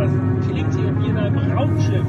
das 0.00 0.10
klingt 0.46 0.74
hier 0.74 0.98
wie 0.98 1.08
in 1.10 1.16
einem 1.16 1.52
Raumschiff. 1.52 2.06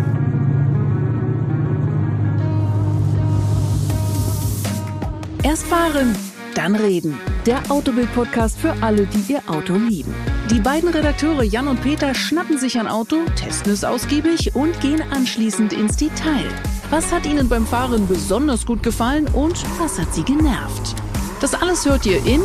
Erst 5.44 5.66
fahren, 5.66 6.16
dann 6.56 6.76
reden. 6.76 7.18
Der 7.46 7.60
Autobild-Podcast 7.70 8.60
für 8.60 8.74
alle, 8.82 9.08
die 9.08 9.34
ihr 9.34 9.42
Auto 9.48 9.74
lieben. 9.74 10.14
Die 10.50 10.60
beiden 10.60 10.90
Redakteure 10.90 11.44
Jan 11.44 11.68
und 11.68 11.82
Peter 11.82 12.14
schnappen 12.14 12.58
sich 12.58 12.80
ein 12.80 12.88
Auto, 12.88 13.18
testen 13.36 13.72
es 13.72 13.84
ausgiebig 13.84 14.56
und 14.56 14.80
gehen 14.80 15.02
anschließend 15.12 15.74
ins 15.74 15.98
Detail. 15.98 16.46
Was 16.92 17.12
hat 17.12 17.26
ihnen 17.26 17.50
beim 17.50 17.66
Fahren 17.66 18.08
besonders 18.08 18.66
gut 18.66 18.84
gefallen 18.84 19.28
und 19.34 19.64
was 19.80 20.00
hat 20.00 20.14
sie 20.14 20.24
genervt? 20.24 20.96
Das 21.40 21.56
alles 21.56 21.86
hört 21.86 22.06
ihr 22.06 22.24
in 22.26 22.42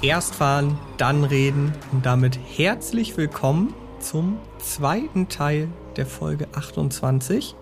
Erst 0.00 0.36
fahren, 0.36 0.78
dann 0.96 1.24
reden 1.24 1.72
und 1.90 2.06
damit 2.06 2.38
herzlich 2.56 3.16
willkommen 3.16 3.74
zum 4.00 4.38
zweiten 4.58 5.28
Teil 5.28 5.68
der 5.96 6.06
Folge 6.06 6.46
28. 6.52 7.54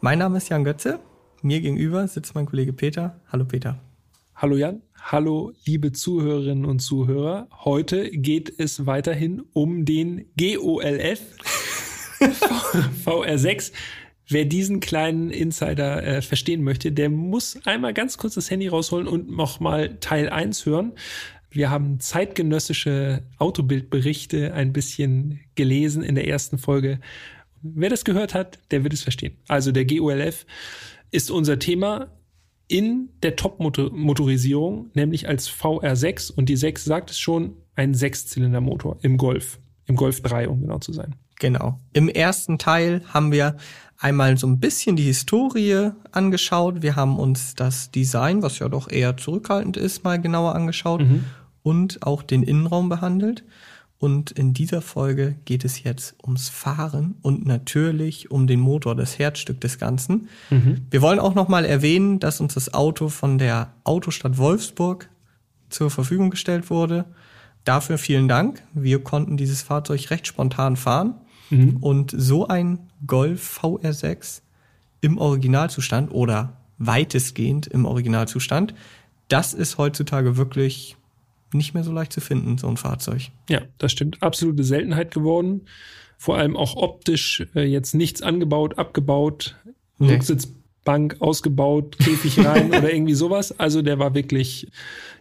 Mein 0.00 0.18
Name 0.18 0.36
ist 0.36 0.48
Jan 0.50 0.64
Götze. 0.64 1.00
Mir 1.42 1.60
gegenüber 1.60 2.06
sitzt 2.08 2.34
mein 2.34 2.46
Kollege 2.46 2.72
Peter. 2.72 3.20
Hallo 3.32 3.44
Peter. 3.44 3.80
Hallo 4.34 4.56
Jan, 4.56 4.82
hallo 5.00 5.52
liebe 5.64 5.92
Zuhörerinnen 5.92 6.64
und 6.64 6.80
Zuhörer. 6.80 7.48
Heute 7.64 8.10
geht 8.10 8.52
es 8.58 8.86
weiterhin 8.86 9.42
um 9.52 9.84
den 9.84 10.26
GOLF 10.38 11.20
VR6. 13.04 13.72
Wer 14.28 14.44
diesen 14.44 14.80
kleinen 14.80 15.30
Insider 15.30 16.02
äh, 16.04 16.22
verstehen 16.22 16.62
möchte, 16.62 16.92
der 16.92 17.08
muss 17.08 17.58
einmal 17.64 17.94
ganz 17.94 18.16
kurz 18.16 18.34
das 18.34 18.50
Handy 18.50 18.68
rausholen 18.68 19.08
und 19.08 19.30
nochmal 19.30 19.96
Teil 20.00 20.28
1 20.28 20.66
hören. 20.66 20.92
Wir 21.50 21.70
haben 21.70 21.98
zeitgenössische 21.98 23.22
Autobildberichte 23.38 24.54
ein 24.54 24.72
bisschen 24.72 25.40
gelesen 25.56 26.02
in 26.02 26.14
der 26.14 26.28
ersten 26.28 26.58
Folge. 26.58 27.00
Wer 27.62 27.90
das 27.90 28.04
gehört 28.04 28.34
hat, 28.34 28.58
der 28.70 28.84
wird 28.84 28.92
es 28.92 29.02
verstehen. 29.02 29.36
Also 29.48 29.72
der 29.72 29.84
GOLF 29.84 30.46
ist 31.10 31.30
unser 31.30 31.58
Thema 31.58 32.12
in 32.68 33.08
der 33.24 33.34
Top-Motorisierung, 33.34 34.90
nämlich 34.94 35.26
als 35.26 35.50
VR6. 35.50 36.32
Und 36.32 36.48
die 36.48 36.56
6 36.56 36.84
sagt 36.84 37.10
es 37.10 37.18
schon, 37.18 37.56
ein 37.74 37.94
Sechszylindermotor 37.94 38.98
im 39.02 39.16
Golf. 39.16 39.58
Im 39.86 39.96
Golf 39.96 40.22
3, 40.22 40.48
um 40.48 40.60
genau 40.60 40.78
zu 40.78 40.92
sein. 40.92 41.16
Genau. 41.40 41.80
Im 41.94 42.08
ersten 42.08 42.58
Teil 42.58 43.02
haben 43.08 43.32
wir 43.32 43.56
einmal 43.98 44.36
so 44.38 44.46
ein 44.46 44.60
bisschen 44.60 44.94
die 44.94 45.02
Historie 45.02 45.90
angeschaut. 46.12 46.82
Wir 46.82 46.94
haben 46.94 47.18
uns 47.18 47.56
das 47.56 47.90
Design, 47.90 48.42
was 48.42 48.60
ja 48.60 48.68
doch 48.68 48.88
eher 48.88 49.16
zurückhaltend 49.16 49.76
ist, 49.76 50.04
mal 50.04 50.20
genauer 50.20 50.54
angeschaut 50.54 51.00
mhm. 51.00 51.24
Und 51.62 52.06
auch 52.06 52.22
den 52.22 52.42
Innenraum 52.42 52.88
behandelt. 52.88 53.44
Und 53.98 54.30
in 54.30 54.54
dieser 54.54 54.80
Folge 54.80 55.36
geht 55.44 55.62
es 55.62 55.82
jetzt 55.82 56.14
ums 56.24 56.48
Fahren 56.48 57.16
und 57.20 57.46
natürlich 57.46 58.30
um 58.30 58.46
den 58.46 58.58
Motor, 58.58 58.94
das 58.94 59.18
Herzstück 59.18 59.60
des 59.60 59.78
Ganzen. 59.78 60.28
Mhm. 60.48 60.86
Wir 60.90 61.02
wollen 61.02 61.18
auch 61.18 61.34
nochmal 61.34 61.66
erwähnen, 61.66 62.18
dass 62.18 62.40
uns 62.40 62.54
das 62.54 62.72
Auto 62.72 63.10
von 63.10 63.36
der 63.36 63.74
Autostadt 63.84 64.38
Wolfsburg 64.38 65.10
zur 65.68 65.90
Verfügung 65.90 66.30
gestellt 66.30 66.70
wurde. 66.70 67.04
Dafür 67.64 67.98
vielen 67.98 68.26
Dank. 68.26 68.62
Wir 68.72 69.04
konnten 69.04 69.36
dieses 69.36 69.60
Fahrzeug 69.60 70.10
recht 70.10 70.26
spontan 70.26 70.76
fahren. 70.76 71.14
Mhm. 71.50 71.76
Und 71.76 72.14
so 72.16 72.48
ein 72.48 72.78
Golf 73.06 73.60
VR6 73.62 74.40
im 75.02 75.18
Originalzustand 75.18 76.10
oder 76.10 76.54
weitestgehend 76.78 77.66
im 77.66 77.84
Originalzustand, 77.84 78.74
das 79.28 79.52
ist 79.52 79.78
heutzutage 79.78 80.36
wirklich 80.38 80.96
nicht 81.52 81.74
mehr 81.74 81.84
so 81.84 81.92
leicht 81.92 82.12
zu 82.12 82.20
finden, 82.20 82.58
so 82.58 82.68
ein 82.68 82.76
Fahrzeug. 82.76 83.30
Ja, 83.48 83.62
das 83.78 83.92
stimmt. 83.92 84.22
Absolute 84.22 84.64
Seltenheit 84.64 85.12
geworden. 85.12 85.62
Vor 86.18 86.36
allem 86.36 86.56
auch 86.56 86.76
optisch 86.76 87.46
äh, 87.54 87.62
jetzt 87.62 87.94
nichts 87.94 88.22
angebaut, 88.22 88.78
abgebaut, 88.78 89.56
nee. 89.98 90.12
Rücksitzbank 90.12 91.16
ausgebaut, 91.20 91.98
Käfig 91.98 92.44
rein 92.44 92.68
oder 92.76 92.92
irgendwie 92.92 93.14
sowas. 93.14 93.58
Also 93.58 93.82
der 93.82 93.98
war 93.98 94.14
wirklich, 94.14 94.70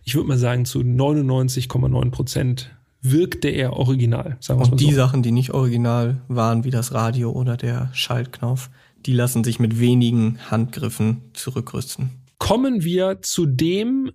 ich 0.03 0.15
würde 0.15 0.27
mal 0.27 0.37
sagen, 0.37 0.65
zu 0.65 0.79
99,9 0.79 2.11
Prozent 2.11 2.71
wirkte 3.01 3.47
er 3.47 3.73
original. 3.73 4.37
Sagen 4.41 4.61
Und 4.61 4.79
die 4.79 4.91
so. 4.91 4.97
Sachen, 4.97 5.23
die 5.23 5.31
nicht 5.31 5.51
original 5.53 6.21
waren, 6.27 6.63
wie 6.63 6.71
das 6.71 6.93
Radio 6.93 7.31
oder 7.31 7.55
der 7.55 7.89
Schaltknopf, 7.93 8.69
die 9.05 9.13
lassen 9.13 9.43
sich 9.43 9.59
mit 9.59 9.79
wenigen 9.79 10.39
Handgriffen 10.51 11.21
zurückrüsten. 11.33 12.09
Kommen 12.37 12.83
wir 12.83 13.21
zu 13.21 13.45
dem 13.45 14.11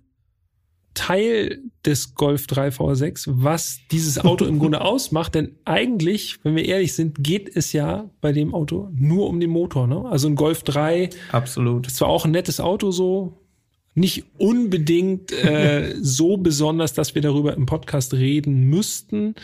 Teil 0.95 1.61
des 1.85 2.15
Golf 2.15 2.47
3 2.47 2.69
V6, 2.69 3.25
was 3.27 3.79
dieses 3.91 4.17
Auto 4.17 4.45
im 4.45 4.57
Grunde 4.57 4.81
ausmacht. 4.85 5.35
Denn 5.35 5.55
eigentlich, 5.65 6.39
wenn 6.43 6.55
wir 6.55 6.65
ehrlich 6.65 6.93
sind, 6.93 7.23
geht 7.23 7.55
es 7.55 7.73
ja 7.73 8.09
bei 8.21 8.31
dem 8.31 8.55
Auto 8.55 8.89
nur 8.95 9.29
um 9.29 9.39
den 9.39 9.51
Motor. 9.51 9.85
Ne? 9.85 10.05
Also 10.09 10.27
ein 10.27 10.35
Golf 10.35 10.63
3. 10.63 11.09
Absolut. 11.31 11.85
Ist 11.85 11.97
zwar 11.97 12.07
auch 12.07 12.25
ein 12.25 12.31
nettes 12.31 12.59
Auto 12.59 12.89
so, 12.91 13.45
nicht 13.93 14.25
unbedingt 14.37 15.31
äh, 15.31 15.95
so 16.01 16.37
besonders, 16.37 16.93
dass 16.93 17.13
wir 17.13 17.21
darüber 17.21 17.53
im 17.53 17.65
Podcast 17.65 18.13
reden 18.13 18.69
müssten. 18.69 19.35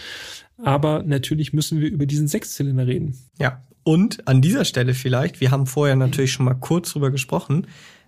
Aber 0.57 1.03
natürlich 1.03 1.53
müssen 1.53 1.81
wir 1.81 1.89
über 1.89 2.05
diesen 2.05 2.27
Sechszylinder 2.27 2.87
reden. 2.87 3.17
Ja. 3.39 3.63
Und 3.83 4.27
an 4.27 4.41
dieser 4.41 4.63
Stelle 4.63 4.93
vielleicht, 4.93 5.41
wir 5.41 5.49
haben 5.49 5.65
vorher 5.65 5.95
natürlich 5.95 6.31
schon 6.31 6.45
mal 6.45 6.53
kurz 6.53 6.91
drüber 6.91 7.09
gesprochen. 7.09 7.65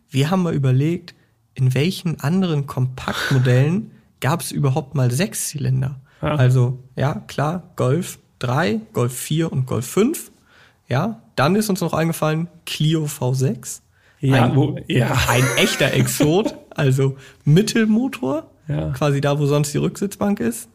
Wir 0.07 0.29
haben 0.29 0.43
mal 0.43 0.53
überlegt, 0.53 1.15
in 1.55 1.73
welchen 1.73 2.19
anderen 2.19 2.67
Kompaktmodellen 2.67 3.91
gab 4.19 4.41
es 4.41 4.51
überhaupt 4.51 4.95
mal 4.95 5.11
Sechszylinder? 5.11 5.99
Ja. 6.21 6.35
Also, 6.35 6.79
ja, 6.95 7.15
klar, 7.27 7.71
Golf 7.75 8.19
3, 8.39 8.81
Golf 8.93 9.15
4 9.15 9.51
und 9.51 9.65
Golf 9.65 9.85
5. 9.87 10.31
Ja, 10.87 11.21
dann 11.35 11.55
ist 11.55 11.69
uns 11.69 11.81
noch 11.81 11.93
eingefallen 11.93 12.47
Clio 12.65 13.05
V6. 13.05 13.81
Ja, 14.19 14.45
ein, 14.45 14.55
wo, 14.55 14.77
ja. 14.87 15.11
ein 15.27 15.43
echter 15.57 15.93
Exot, 15.93 16.55
also 16.69 17.17
Mittelmotor, 17.43 18.49
ja. 18.67 18.91
quasi 18.91 19.19
da, 19.19 19.37
wo 19.37 19.45
sonst 19.45 19.73
die 19.73 19.79
Rücksitzbank 19.79 20.39
ist. 20.39 20.69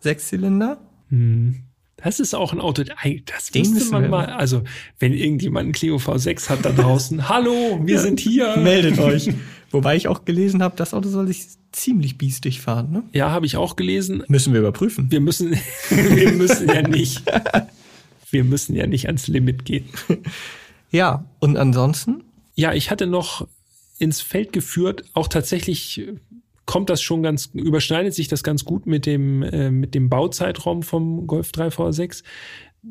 Sechszylinder. 0.00 0.78
Hm. 1.10 1.64
Das 1.96 2.20
ist 2.20 2.34
auch 2.34 2.52
ein 2.52 2.60
Auto, 2.60 2.82
das 2.82 3.50
Den 3.50 3.72
müsste 3.72 3.92
man 3.92 4.10
mal, 4.10 4.26
also 4.26 4.62
wenn 4.98 5.12
irgendjemand 5.12 5.64
einen 5.64 5.72
Clio 5.72 5.96
V6 5.96 6.50
hat 6.50 6.64
da 6.64 6.70
draußen, 6.70 7.28
hallo, 7.28 7.80
wir 7.82 8.00
sind 8.00 8.20
hier. 8.20 8.56
Meldet 8.56 8.98
euch. 8.98 9.30
Wobei 9.74 9.96
ich 9.96 10.06
auch 10.06 10.24
gelesen 10.24 10.62
habe, 10.62 10.76
das 10.76 10.94
Auto 10.94 11.08
soll 11.08 11.26
sich 11.26 11.46
ziemlich 11.72 12.16
biestig 12.16 12.60
fahren, 12.60 12.92
ne? 12.92 13.02
Ja, 13.12 13.32
habe 13.32 13.44
ich 13.44 13.56
auch 13.56 13.74
gelesen. 13.74 14.22
Müssen 14.28 14.52
wir 14.52 14.60
überprüfen. 14.60 15.10
Wir 15.10 15.20
müssen, 15.20 15.50
wir 15.90 16.32
müssen 16.32 16.68
ja 16.68 16.82
nicht, 16.86 17.24
wir 18.30 18.44
müssen 18.44 18.76
ja 18.76 18.86
nicht 18.86 19.06
ans 19.06 19.26
Limit 19.26 19.64
gehen. 19.64 19.86
Ja, 20.90 21.24
und 21.40 21.56
ansonsten? 21.56 22.22
Ja, 22.54 22.72
ich 22.72 22.92
hatte 22.92 23.08
noch 23.08 23.48
ins 23.98 24.20
Feld 24.20 24.52
geführt, 24.52 25.02
auch 25.12 25.26
tatsächlich 25.26 26.06
kommt 26.66 26.88
das 26.88 27.02
schon 27.02 27.20
ganz, 27.24 27.46
überschneidet 27.52 28.14
sich 28.14 28.28
das 28.28 28.44
ganz 28.44 28.64
gut 28.64 28.86
mit 28.86 29.04
dem, 29.04 29.42
äh, 29.42 29.72
mit 29.72 29.96
dem 29.96 30.08
Bauzeitraum 30.08 30.84
vom 30.84 31.26
Golf 31.26 31.50
3 31.50 31.66
V6. 31.68 32.22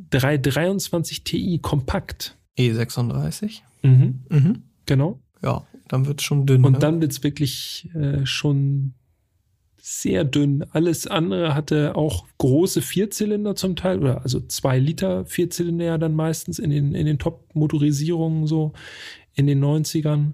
323 0.10 1.24
Ti 1.24 1.60
kompakt. 1.62 2.38
E36. 2.58 3.62
Mhm. 3.84 4.26
Mhm. 4.28 4.64
Genau. 4.86 5.22
Ja, 5.42 5.66
dann 5.94 6.08
wird's 6.08 6.24
schon 6.24 6.46
dünn. 6.46 6.66
Und 6.66 6.74
ne? 6.74 6.80
dann 6.80 7.02
wird's 7.02 7.24
wirklich 7.24 7.90
äh, 7.94 8.26
schon 8.26 8.94
sehr 9.86 10.24
dünn. 10.24 10.66
Alles 10.72 11.08
andere 11.08 11.54
hatte 11.54 11.96
auch 11.96 12.26
große 12.38 12.81
Vierzylinder 12.81 13.56
zum 13.56 13.76
Teil, 13.76 14.00
oder 14.00 14.22
also 14.24 14.40
zwei 14.40 14.80
Liter 14.80 15.26
Vierzylinder 15.26 15.86
ja 15.86 15.98
dann 15.98 16.16
meistens 16.16 16.58
in 16.58 16.70
den, 16.70 16.96
in 16.96 17.06
den 17.06 17.20
Top-Motorisierungen 17.20 18.48
so 18.48 18.74
in 19.34 19.46
den 19.46 19.64
90ern. 19.64 20.31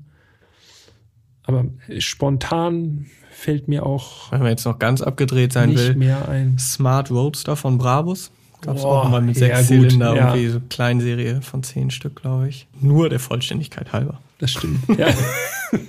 Aber 1.44 1.66
spontan 1.98 3.08
fällt 3.32 3.68
mir 3.68 3.86
auch. 3.86 4.32
Wenn 4.32 4.42
man 4.42 4.50
jetzt 4.50 4.66
noch 4.66 4.78
ganz 4.78 5.02
abgedreht 5.02 5.52
sein 5.52 5.70
nicht 5.70 5.80
will, 5.80 5.96
mehr 5.96 6.30
ein 6.30 6.60
Smart 6.60 7.10
Roadster 7.10 7.56
von 7.56 7.80
Brabus. 7.80 8.32
Gab 8.62 8.76
es 8.76 8.84
auch 8.84 9.10
mal 9.10 9.22
mit 9.22 9.38
sechs 9.38 9.62
ja, 9.62 9.66
Zylinder, 9.66 10.16
ja. 10.16 10.36
irgendwie 10.36 10.50
so 10.50 10.62
Kleinserie 10.70 11.42
von 11.42 11.64
zehn 11.64 11.92
Stück, 11.92 12.22
glaube 12.22 12.50
ich. 12.50 12.68
Nur 12.80 13.10
der 13.10 13.20
Vollständigkeit 13.20 13.94
halber. 13.94 14.20
Das 14.40 14.52
stimmt. 14.52 14.80
Ja. 14.98 15.14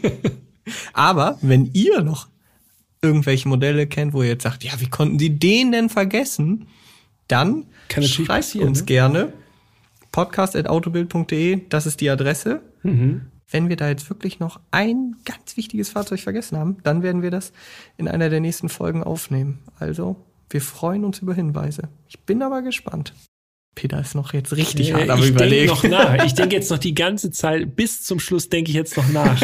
Aber 0.93 1.39
wenn 1.41 1.71
ihr 1.73 2.03
noch 2.03 2.29
irgendwelche 3.03 3.49
Modelle 3.49 3.87
kennt, 3.87 4.13
wo 4.13 4.23
ihr 4.23 4.31
jetzt 4.31 4.43
sagt, 4.43 4.63
ja, 4.63 4.73
wie 4.79 4.91
konnten 4.91 5.19
Sie 5.19 5.39
den 5.39 5.73
denn 5.73 5.89
vergessen? 5.89 6.67
Dann 7.29 7.67
schreibt 7.89 8.57
uns 8.57 8.81
ne? 8.81 8.87
gerne 8.87 9.33
podcast.autobild.de, 10.13 11.69
das 11.69 11.87
ist 11.87 12.01
die 12.01 12.11
Adresse. 12.11 12.61
Mhm. 12.83 13.23
Wenn 13.49 13.69
wir 13.69 13.77
da 13.77 13.89
jetzt 13.89 14.09
wirklich 14.11 14.39
noch 14.39 14.61
ein 14.71 15.17
ganz 15.25 15.57
wichtiges 15.57 15.89
Fahrzeug 15.89 16.21
vergessen 16.21 16.59
haben, 16.59 16.77
dann 16.85 17.03
werden 17.03 17.23
wir 17.23 17.31
das 17.31 17.53
in 17.97 18.07
einer 18.07 18.29
der 18.29 18.41
nächsten 18.41 18.69
Folgen 18.69 19.03
aufnehmen. 19.03 19.59
Also 19.79 20.17
wir 20.51 20.61
freuen 20.61 21.05
uns 21.05 21.21
über 21.21 21.35
Hinweise. 21.35 21.89
Ich 22.09 22.21
bin 22.21 22.43
aber 22.43 22.63
gespannt. 22.63 23.15
Peter 23.75 24.01
ist 24.01 24.15
noch 24.15 24.33
jetzt 24.33 24.57
richtig 24.57 24.93
hart 24.93 25.11
am 25.11 25.21
ich 25.21 25.29
überlegen. 25.29 25.69
Denk 25.69 25.83
noch 25.83 25.91
nach. 25.91 26.25
Ich 26.25 26.35
denke 26.35 26.57
jetzt 26.57 26.71
noch 26.71 26.79
die 26.79 26.95
ganze 26.95 27.31
Zeit, 27.31 27.77
bis 27.77 28.03
zum 28.03 28.19
Schluss 28.19 28.49
denke 28.49 28.71
ich 28.71 28.77
jetzt 28.77 28.97
noch 28.97 29.09
nach. 29.09 29.41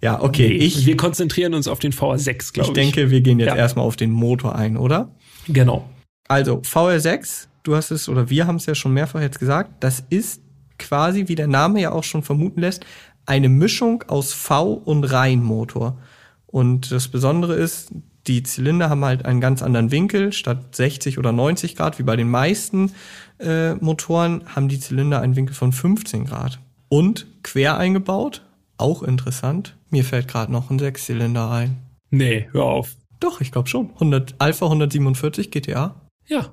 ja, 0.00 0.20
okay. 0.20 0.48
Nee, 0.48 0.64
ich, 0.64 0.86
wir 0.86 0.96
konzentrieren 0.96 1.54
uns 1.54 1.68
auf 1.68 1.78
den 1.78 1.92
VR6, 1.92 2.52
glaube 2.52 2.72
ich. 2.72 2.86
Ich 2.86 2.92
denke, 2.92 3.10
wir 3.10 3.20
gehen 3.20 3.38
jetzt 3.38 3.48
ja. 3.48 3.56
erstmal 3.56 3.84
auf 3.84 3.96
den 3.96 4.10
Motor 4.10 4.54
ein, 4.54 4.76
oder? 4.76 5.14
Genau. 5.48 5.88
Also 6.26 6.62
VR6, 6.62 7.48
du 7.64 7.76
hast 7.76 7.90
es 7.90 8.08
oder 8.08 8.30
wir 8.30 8.46
haben 8.46 8.56
es 8.56 8.66
ja 8.66 8.74
schon 8.74 8.92
mehrfach 8.92 9.20
jetzt 9.20 9.38
gesagt, 9.38 9.82
das 9.84 10.02
ist 10.08 10.40
quasi, 10.78 11.28
wie 11.28 11.34
der 11.34 11.46
Name 11.46 11.80
ja 11.80 11.92
auch 11.92 12.04
schon 12.04 12.22
vermuten 12.22 12.60
lässt, 12.60 12.84
eine 13.26 13.48
Mischung 13.48 14.02
aus 14.08 14.32
V- 14.32 14.72
und 14.72 15.04
Reihenmotor. 15.04 15.98
Und 16.46 16.90
das 16.90 17.08
Besondere 17.08 17.54
ist, 17.54 17.92
die 18.26 18.42
Zylinder 18.42 18.88
haben 18.88 19.04
halt 19.04 19.24
einen 19.24 19.40
ganz 19.40 19.62
anderen 19.62 19.90
Winkel. 19.90 20.32
Statt 20.32 20.74
60 20.76 21.18
oder 21.18 21.32
90 21.32 21.76
Grad, 21.76 21.98
wie 21.98 22.04
bei 22.04 22.16
den 22.16 22.30
meisten 22.30 22.92
äh, 23.38 23.74
Motoren, 23.74 24.44
haben 24.54 24.68
die 24.68 24.78
Zylinder 24.80 25.20
einen 25.20 25.36
Winkel 25.36 25.54
von 25.54 25.72
15 25.72 26.26
Grad. 26.26 26.58
Und 26.88 27.26
quer 27.42 27.76
eingebaut, 27.78 28.42
auch 28.76 29.02
interessant. 29.02 29.76
Mir 29.90 30.04
fällt 30.04 30.28
gerade 30.28 30.52
noch 30.52 30.70
ein 30.70 30.78
Sechszylinder 30.78 31.50
ein. 31.50 31.76
Nee, 32.10 32.48
hör 32.52 32.64
auf. 32.64 32.96
Doch, 33.20 33.40
ich 33.40 33.52
glaube 33.52 33.68
schon. 33.68 33.90
100, 33.94 34.34
Alpha 34.38 34.66
147 34.66 35.50
GTA. 35.50 35.94
Ja. 36.26 36.52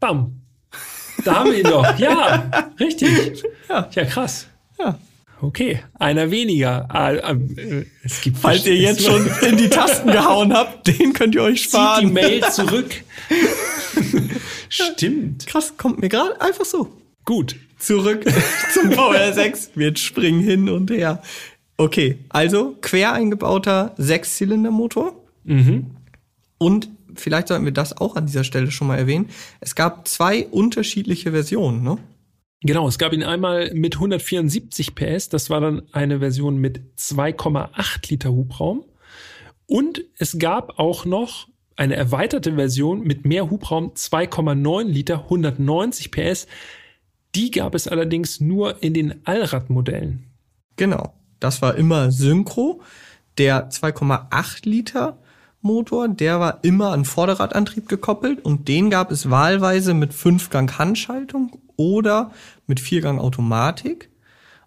Bam. 0.00 0.42
Da 1.24 1.36
haben 1.36 1.50
wir 1.50 1.58
ihn 1.58 1.64
doch. 1.64 1.98
Ja, 1.98 2.70
richtig. 2.78 3.42
Ja. 3.68 3.88
Ja, 3.92 4.04
krass. 4.04 4.46
Ja. 4.78 4.98
Okay, 5.40 5.80
einer 5.94 6.30
weniger. 6.32 6.86
Ah, 6.88 7.12
äh, 7.12 7.84
Es 8.02 8.20
gibt 8.20 8.38
Falls 8.38 8.66
ihr 8.66 8.76
jetzt 8.76 9.04
schon 9.04 9.28
in 9.42 9.56
die 9.56 9.68
Tasten 9.68 10.10
gehauen 10.10 10.52
habt, 10.52 10.86
den 10.88 11.12
könnt 11.12 11.34
ihr 11.36 11.42
euch 11.42 11.62
zieht 11.62 11.66
die 11.66 11.76
sparen. 11.76 12.12
Mail 12.12 12.42
zurück. 12.50 12.90
Stimmt. 14.68 15.46
Krass, 15.46 15.76
kommt 15.76 16.00
mir 16.00 16.08
gerade 16.08 16.40
einfach 16.40 16.64
so. 16.64 16.92
Gut. 17.24 17.56
Zurück 17.78 18.24
zum 18.72 18.90
VR6. 18.90 19.70
Wir 19.74 19.96
springen 19.96 20.40
hin 20.40 20.68
und 20.68 20.90
her. 20.90 21.22
Okay, 21.76 22.18
also 22.28 22.76
quer 22.80 23.12
eingebauter 23.12 23.94
Sechszylindermotor. 23.98 25.14
Und 26.58 26.88
vielleicht 27.14 27.48
sollten 27.48 27.64
wir 27.64 27.72
das 27.72 27.96
auch 27.96 28.16
an 28.16 28.26
dieser 28.26 28.44
Stelle 28.44 28.70
schon 28.70 28.88
mal 28.88 28.98
erwähnen. 28.98 29.28
Es 29.60 29.74
gab 29.74 30.08
zwei 30.08 30.46
unterschiedliche 30.46 31.30
Versionen, 31.30 31.82
ne? 31.82 31.98
Genau, 32.62 32.88
es 32.88 32.98
gab 32.98 33.12
ihn 33.12 33.22
einmal 33.22 33.72
mit 33.72 33.94
174 33.94 34.96
PS, 34.96 35.28
das 35.28 35.48
war 35.48 35.60
dann 35.60 35.82
eine 35.92 36.18
Version 36.18 36.56
mit 36.56 36.80
2,8 36.98 38.10
Liter 38.10 38.32
Hubraum. 38.32 38.84
Und 39.66 40.02
es 40.18 40.38
gab 40.40 40.80
auch 40.80 41.04
noch 41.04 41.46
eine 41.78 41.96
erweiterte 41.96 42.54
Version 42.54 43.02
mit 43.02 43.24
mehr 43.24 43.50
Hubraum, 43.50 43.92
2,9 43.94 44.84
Liter, 44.84 45.24
190 45.24 46.10
PS. 46.10 46.46
Die 47.34 47.50
gab 47.50 47.74
es 47.74 47.86
allerdings 47.86 48.40
nur 48.40 48.82
in 48.82 48.94
den 48.94 49.26
Allradmodellen. 49.26 50.24
Genau. 50.76 51.14
Das 51.40 51.62
war 51.62 51.76
immer 51.76 52.10
Synchro. 52.10 52.80
Der 53.38 53.70
2,8 53.70 54.68
Liter 54.68 55.18
Motor, 55.60 56.08
der 56.08 56.40
war 56.40 56.58
immer 56.62 56.92
an 56.92 57.04
Vorderradantrieb 57.04 57.88
gekoppelt 57.88 58.44
und 58.44 58.68
den 58.68 58.90
gab 58.90 59.10
es 59.10 59.30
wahlweise 59.30 59.94
mit 59.94 60.14
Fünfgang 60.14 60.78
Handschaltung 60.78 61.58
oder 61.76 62.32
mit 62.66 62.80
Viergang 62.80 63.18
Automatik. 63.18 64.10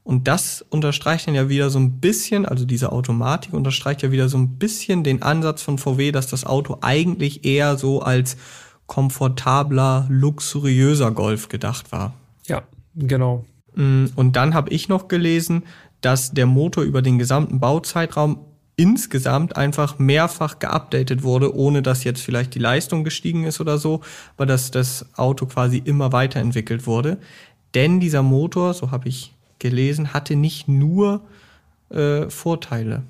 Und 0.04 0.28
das 0.28 0.66
unterstreicht 0.70 1.28
dann 1.28 1.36
ja 1.36 1.48
wieder 1.48 1.70
so 1.70 1.80
ein 1.80 2.00
bisschen, 2.00 2.46
also 2.46 2.66
diese 2.66 2.92
Automatik 2.92 3.54
unterstreicht 3.54 4.02
ja 4.02 4.12
wieder 4.12 4.30
so 4.30 4.38
ein 4.38 4.58
bisschen 4.58 5.04
den 5.04 5.22
Ansatz 5.22 5.62
von 5.62 5.78
VW, 5.78 6.12
dass 6.12 6.28
das 6.28 6.46
Auto 6.46 6.78
eigentlich 6.82 7.46
eher 7.46 7.78
so 7.78 8.02
als 8.02 8.36
komfortabler, 8.88 10.08
luxuriöser 10.10 11.12
Golf 11.12 11.50
gedacht 11.50 11.92
war. 11.92 12.14
Ja, 12.48 12.64
genau. 12.96 13.46
Mm, 13.76 14.06
Und 14.16 14.36
dann 14.36 14.54
habe 14.54 14.72
ich 14.72 14.90
noch 14.90 15.08
gelesen, 15.08 15.64
dass 16.02 16.32
der 16.32 16.48
Motor 16.48 16.84
über 16.84 17.02
den 17.02 17.20
gesamten 17.20 17.60
Bauzeitraum 17.60 18.40
insgesamt 18.76 19.56
einfach 19.56 20.00
mehrfach 20.00 20.58
geupdatet 20.58 21.22
wurde, 21.22 21.56
ohne 21.56 21.84
dass 21.84 22.04
jetzt 22.04 22.22
vielleicht 22.22 22.56
die 22.56 22.60
Leistung 22.60 23.04
gestiegen 23.04 23.44
ist 23.44 23.62
oder 23.62 23.78
so, 23.78 24.02
aber 24.36 24.48
dass 24.48 24.72
das 24.72 25.06
Auto 25.16 25.46
quasi 25.46 25.78
immer 25.78 26.12
weiterentwickelt 26.12 26.88
wurde. 26.88 27.20
Denn 27.76 28.00
dieser 28.00 28.24
Motor, 28.24 28.74
so 28.74 28.90
habe 28.90 29.08
ich 29.08 29.34
gelesen, 29.62 30.14
hatte 30.14 30.36
nicht 30.36 30.68
nur 30.68 31.22
äh, 31.90 32.30
Vorteile. 32.30 33.04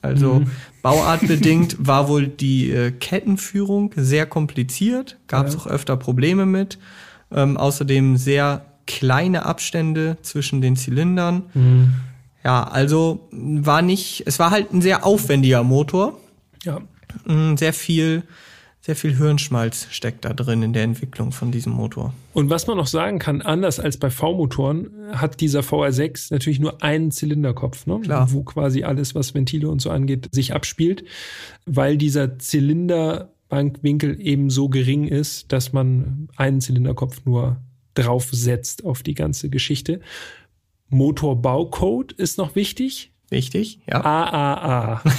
Also 0.00 0.42
bauartbedingt 0.82 1.76
war 1.86 2.08
wohl 2.08 2.26
die 2.26 2.70
äh, 2.72 2.90
Kettenführung 2.90 3.92
sehr 3.94 4.26
kompliziert, 4.26 5.16
gab 5.28 5.46
es 5.46 5.54
Ja. 5.54 5.60
auch 5.60 5.66
öfter 5.68 5.96
Probleme 5.96 6.44
mit. 6.44 6.78
Ähm, 7.30 7.56
außerdem 7.56 8.16
sehr 8.16 8.64
kleine 8.88 9.46
Abstände 9.46 10.16
zwischen 10.22 10.60
den 10.60 10.74
Zylindern. 10.74 11.94
Ja, 12.44 12.64
also 12.64 13.28
war 13.30 13.80
nicht, 13.80 14.24
es 14.26 14.40
war 14.40 14.50
halt 14.50 14.72
ein 14.74 14.82
sehr 14.82 15.06
aufwendiger 15.06 15.62
Motor. 15.62 16.18
Ja. 16.64 16.80
Mm, 17.24 17.56
Sehr 17.56 17.72
viel, 17.72 18.24
sehr 18.84 18.96
viel 18.96 19.16
Hirnschmalz 19.16 19.86
steckt 19.90 20.24
da 20.24 20.32
drin 20.34 20.64
in 20.64 20.72
der 20.72 20.82
Entwicklung 20.82 21.30
von 21.30 21.52
diesem 21.52 21.72
Motor. 21.72 22.12
Und 22.34 22.50
was 22.50 22.66
man 22.66 22.76
noch 22.76 22.88
sagen 22.88 23.20
kann, 23.20 23.40
anders 23.40 23.78
als 23.78 23.96
bei 23.96 24.10
V-Motoren, 24.10 24.90
hat 25.12 25.40
dieser 25.40 25.60
VR6 25.60 26.32
natürlich 26.32 26.58
nur 26.58 26.82
einen 26.82 27.12
Zylinderkopf, 27.12 27.86
ne? 27.86 28.00
Klar. 28.00 28.32
wo 28.32 28.42
quasi 28.42 28.82
alles, 28.82 29.14
was 29.14 29.34
Ventile 29.34 29.68
und 29.68 29.80
so 29.80 29.90
angeht, 29.90 30.28
sich 30.32 30.52
abspielt, 30.52 31.04
weil 31.64 31.96
dieser 31.96 32.40
Zylinderbankwinkel 32.40 34.20
eben 34.20 34.50
so 34.50 34.68
gering 34.68 35.06
ist, 35.06 35.52
dass 35.52 35.72
man 35.72 36.28
einen 36.36 36.60
Zylinderkopf 36.60 37.24
nur 37.24 37.58
draufsetzt 37.94 38.84
auf 38.84 39.04
die 39.04 39.14
ganze 39.14 39.48
Geschichte. 39.48 40.00
Motorbaucode 40.88 42.10
ist 42.12 42.36
noch 42.36 42.56
wichtig. 42.56 43.12
Wichtig, 43.30 43.78
ja. 43.86 44.00
AAA. 44.00 45.02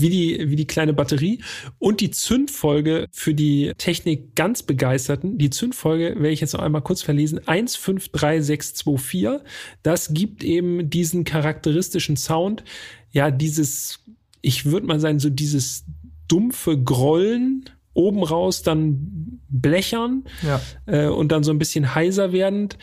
wie 0.00 0.10
die, 0.10 0.50
wie 0.50 0.56
die 0.56 0.66
kleine 0.66 0.92
Batterie. 0.92 1.42
Und 1.78 2.00
die 2.00 2.10
Zündfolge 2.10 3.06
für 3.12 3.34
die 3.34 3.72
Technik 3.78 4.34
ganz 4.34 4.62
Begeisterten. 4.62 5.38
Die 5.38 5.50
Zündfolge 5.50 6.14
werde 6.16 6.30
ich 6.30 6.40
jetzt 6.40 6.52
noch 6.54 6.60
einmal 6.62 6.82
kurz 6.82 7.02
verlesen. 7.02 7.40
153624. 7.46 9.40
Das 9.82 10.12
gibt 10.12 10.44
eben 10.44 10.90
diesen 10.90 11.24
charakteristischen 11.24 12.16
Sound. 12.16 12.64
Ja, 13.12 13.30
dieses, 13.30 14.00
ich 14.40 14.66
würde 14.66 14.86
mal 14.86 15.00
sagen, 15.00 15.18
so 15.18 15.30
dieses 15.30 15.84
dumpfe 16.28 16.80
Grollen 16.80 17.68
oben 17.92 18.22
raus, 18.22 18.62
dann 18.62 19.40
blechern 19.48 20.24
Ja. 20.42 20.60
äh, 20.86 21.08
und 21.08 21.32
dann 21.32 21.42
so 21.42 21.50
ein 21.50 21.58
bisschen 21.58 21.94
heiser 21.94 22.32
werdend. 22.32 22.78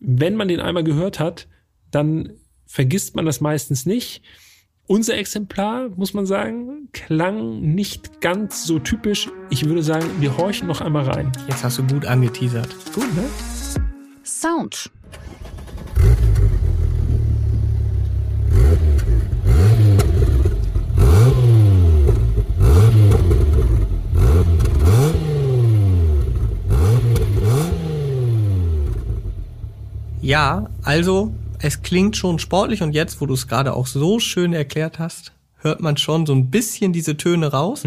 Wenn 0.00 0.36
man 0.36 0.48
den 0.48 0.60
einmal 0.60 0.84
gehört 0.84 1.18
hat, 1.18 1.48
dann 1.90 2.34
vergisst 2.66 3.16
man 3.16 3.24
das 3.24 3.40
meistens 3.40 3.86
nicht. 3.86 4.22
Unser 4.90 5.18
Exemplar, 5.18 5.90
muss 5.96 6.14
man 6.14 6.24
sagen, 6.24 6.88
klang 6.94 7.60
nicht 7.60 8.22
ganz 8.22 8.64
so 8.64 8.78
typisch. 8.78 9.28
Ich 9.50 9.66
würde 9.66 9.82
sagen, 9.82 10.06
wir 10.18 10.34
horchen 10.38 10.66
noch 10.66 10.80
einmal 10.80 11.04
rein. 11.04 11.30
Jetzt 11.46 11.62
hast 11.62 11.76
du 11.76 11.86
gut 11.86 12.06
angeteasert. 12.06 12.74
Gut, 12.94 13.04
ne? 13.14 13.24
Sound. 14.24 14.90
Ja, 30.22 30.70
also 30.82 31.34
es 31.60 31.82
klingt 31.82 32.16
schon 32.16 32.38
sportlich 32.38 32.82
und 32.82 32.92
jetzt, 32.92 33.20
wo 33.20 33.26
du 33.26 33.34
es 33.34 33.48
gerade 33.48 33.74
auch 33.74 33.86
so 33.86 34.20
schön 34.20 34.52
erklärt 34.52 34.98
hast, 34.98 35.32
hört 35.56 35.80
man 35.80 35.96
schon 35.96 36.26
so 36.26 36.34
ein 36.34 36.50
bisschen 36.50 36.92
diese 36.92 37.16
Töne 37.16 37.48
raus. 37.48 37.82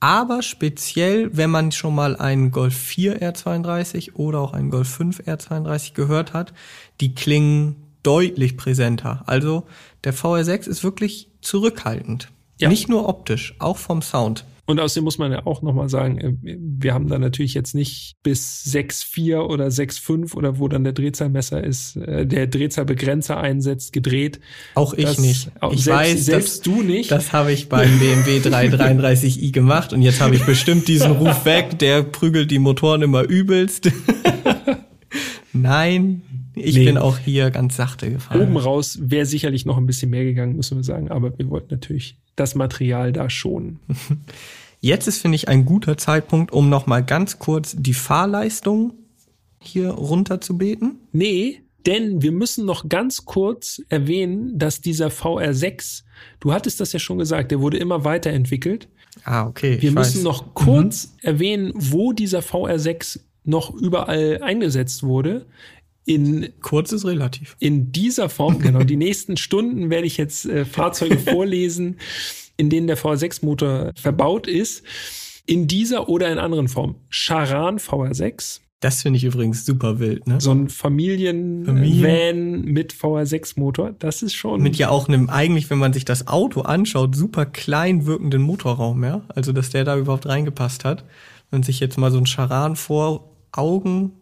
Aber 0.00 0.42
speziell, 0.42 1.36
wenn 1.36 1.50
man 1.50 1.72
schon 1.72 1.94
mal 1.94 2.16
einen 2.16 2.50
Golf 2.52 2.76
4 2.76 3.20
R32 3.20 4.14
oder 4.14 4.40
auch 4.40 4.52
einen 4.52 4.70
Golf 4.70 4.88
5 4.88 5.20
R32 5.20 5.94
gehört 5.94 6.32
hat, 6.32 6.52
die 7.00 7.14
klingen 7.14 7.76
deutlich 8.04 8.56
präsenter. 8.56 9.22
Also 9.26 9.64
der 10.04 10.14
VR6 10.14 10.68
ist 10.68 10.84
wirklich 10.84 11.30
zurückhaltend. 11.40 12.28
Ja. 12.58 12.68
Nicht 12.68 12.88
nur 12.88 13.08
optisch, 13.08 13.54
auch 13.58 13.76
vom 13.76 14.02
Sound. 14.02 14.44
Und 14.68 14.80
außerdem 14.80 15.04
muss 15.04 15.16
man 15.16 15.32
ja 15.32 15.46
auch 15.46 15.62
nochmal 15.62 15.88
sagen, 15.88 16.18
äh, 16.18 16.34
wir 16.44 16.92
haben 16.92 17.08
da 17.08 17.18
natürlich 17.18 17.54
jetzt 17.54 17.74
nicht 17.74 18.16
bis 18.22 18.64
6,4 18.66 19.40
oder 19.48 19.68
6,5 19.70 20.34
oder 20.34 20.58
wo 20.58 20.68
dann 20.68 20.84
der 20.84 20.92
Drehzahlmesser 20.92 21.64
ist, 21.64 21.96
äh, 21.96 22.26
der 22.26 22.46
Drehzahlbegrenzer 22.48 23.38
einsetzt, 23.38 23.94
gedreht. 23.94 24.40
Auch 24.74 24.92
ich 24.92 25.06
Das- 25.06 25.18
nicht. 25.18 25.50
auch 25.60 25.72
Ich 25.72 25.84
selbst- 25.84 26.00
weiß, 26.00 26.24
selbst 26.26 26.48
das, 26.58 26.60
du 26.60 26.82
nicht. 26.82 27.10
Das 27.10 27.32
habe 27.32 27.50
ich 27.52 27.70
beim 27.70 27.98
BMW 27.98 28.40
333i 28.40 29.52
gemacht 29.52 29.94
und 29.94 30.02
jetzt 30.02 30.20
habe 30.20 30.34
ich 30.34 30.44
bestimmt 30.44 30.86
diesen 30.86 31.12
Ruf 31.12 31.46
weg, 31.46 31.78
der 31.78 32.02
prügelt 32.02 32.50
die 32.50 32.58
Motoren 32.58 33.00
immer 33.00 33.22
übelst. 33.22 33.90
Nein, 35.54 36.22
ich 36.60 36.76
Nee. 36.76 36.84
bin 36.86 36.98
auch 36.98 37.18
hier 37.18 37.50
ganz 37.50 37.76
sachte 37.76 38.10
gefahren. 38.10 38.40
Oben 38.40 38.56
raus 38.56 38.98
wäre 39.00 39.26
sicherlich 39.26 39.64
noch 39.66 39.76
ein 39.76 39.86
bisschen 39.86 40.10
mehr 40.10 40.24
gegangen, 40.24 40.56
müssen 40.56 40.76
wir 40.76 40.84
sagen, 40.84 41.10
aber 41.10 41.36
wir 41.38 41.48
wollten 41.50 41.68
natürlich 41.74 42.16
das 42.36 42.54
Material 42.54 43.12
da 43.12 43.28
schonen. 43.30 43.80
Jetzt 44.80 45.08
ist, 45.08 45.20
finde 45.20 45.36
ich, 45.36 45.48
ein 45.48 45.64
guter 45.64 45.96
Zeitpunkt, 45.96 46.52
um 46.52 46.68
noch 46.68 46.86
mal 46.86 47.04
ganz 47.04 47.38
kurz 47.40 47.74
die 47.76 47.94
Fahrleistung 47.94 48.92
hier 49.60 49.90
runter 49.90 50.40
zu 50.40 50.56
beten. 50.56 50.96
Nee, 51.12 51.62
Denn 51.86 52.22
wir 52.22 52.32
müssen 52.32 52.66
noch 52.66 52.88
ganz 52.88 53.24
kurz 53.24 53.80
erwähnen, 53.88 54.58
dass 54.58 54.80
dieser 54.80 55.08
VR6, 55.08 56.02
du 56.40 56.52
hattest 56.52 56.80
das 56.80 56.92
ja 56.92 56.98
schon 56.98 57.18
gesagt, 57.18 57.50
der 57.50 57.60
wurde 57.60 57.78
immer 57.78 58.04
weiterentwickelt. 58.04 58.88
Ah, 59.24 59.46
okay. 59.46 59.78
Wir 59.80 59.92
müssen 59.92 60.18
weiß. 60.18 60.22
noch 60.24 60.54
kurz 60.54 61.14
erwähnen, 61.22 61.72
wo 61.74 62.12
dieser 62.12 62.40
VR6 62.40 63.20
noch 63.44 63.72
überall 63.74 64.40
eingesetzt 64.42 65.02
wurde. 65.02 65.46
In, 66.08 66.48
Kurz 66.62 66.92
ist 66.92 67.04
relativ. 67.04 67.54
in 67.60 67.92
dieser 67.92 68.30
Form, 68.30 68.58
genau, 68.60 68.82
die 68.82 68.96
nächsten 69.06 69.36
Stunden 69.36 69.90
werde 69.90 70.06
ich 70.06 70.16
jetzt 70.16 70.46
äh, 70.46 70.64
Fahrzeuge 70.64 71.18
vorlesen, 71.18 71.98
in 72.56 72.70
denen 72.70 72.86
der 72.86 72.96
VR6-Motor 72.96 73.92
verbaut 73.94 74.46
ist. 74.46 74.82
In 75.44 75.66
dieser 75.66 76.08
oder 76.08 76.32
in 76.32 76.38
anderen 76.38 76.68
Form. 76.68 76.96
Charan 77.10 77.78
VR6, 77.78 78.60
Das 78.80 79.02
finde 79.02 79.18
ich 79.18 79.24
übrigens 79.24 79.66
super 79.66 79.98
wild, 79.98 80.26
ne? 80.26 80.40
so 80.40 80.50
ein 80.52 80.68
Familien-Van 80.68 81.76
Familien- 81.76 82.64
mit 82.64 82.94
VR6-Motor. 82.94 83.94
Das 83.98 84.22
ist 84.22 84.34
schon. 84.34 84.62
Mit 84.62 84.76
ja 84.76 84.88
auch 84.88 85.08
einem, 85.08 85.28
eigentlich, 85.28 85.68
wenn 85.68 85.78
man 85.78 85.92
sich 85.92 86.04
das 86.06 86.26
Auto 86.26 86.62
anschaut, 86.62 87.14
super 87.16 87.44
klein 87.44 88.06
wirkenden 88.06 88.40
Motorraum, 88.42 89.04
ja. 89.04 89.22
Also, 89.34 89.52
dass 89.52 89.70
der 89.70 89.84
da 89.84 89.96
überhaupt 89.98 90.26
reingepasst 90.26 90.84
hat. 90.86 91.02
Wenn 91.50 91.60
man 91.60 91.62
sich 91.64 91.80
jetzt 91.80 91.98
mal 91.98 92.10
so 92.10 92.18
ein 92.18 92.26
Charan 92.26 92.76
vor 92.76 93.30
Augen, 93.52 94.12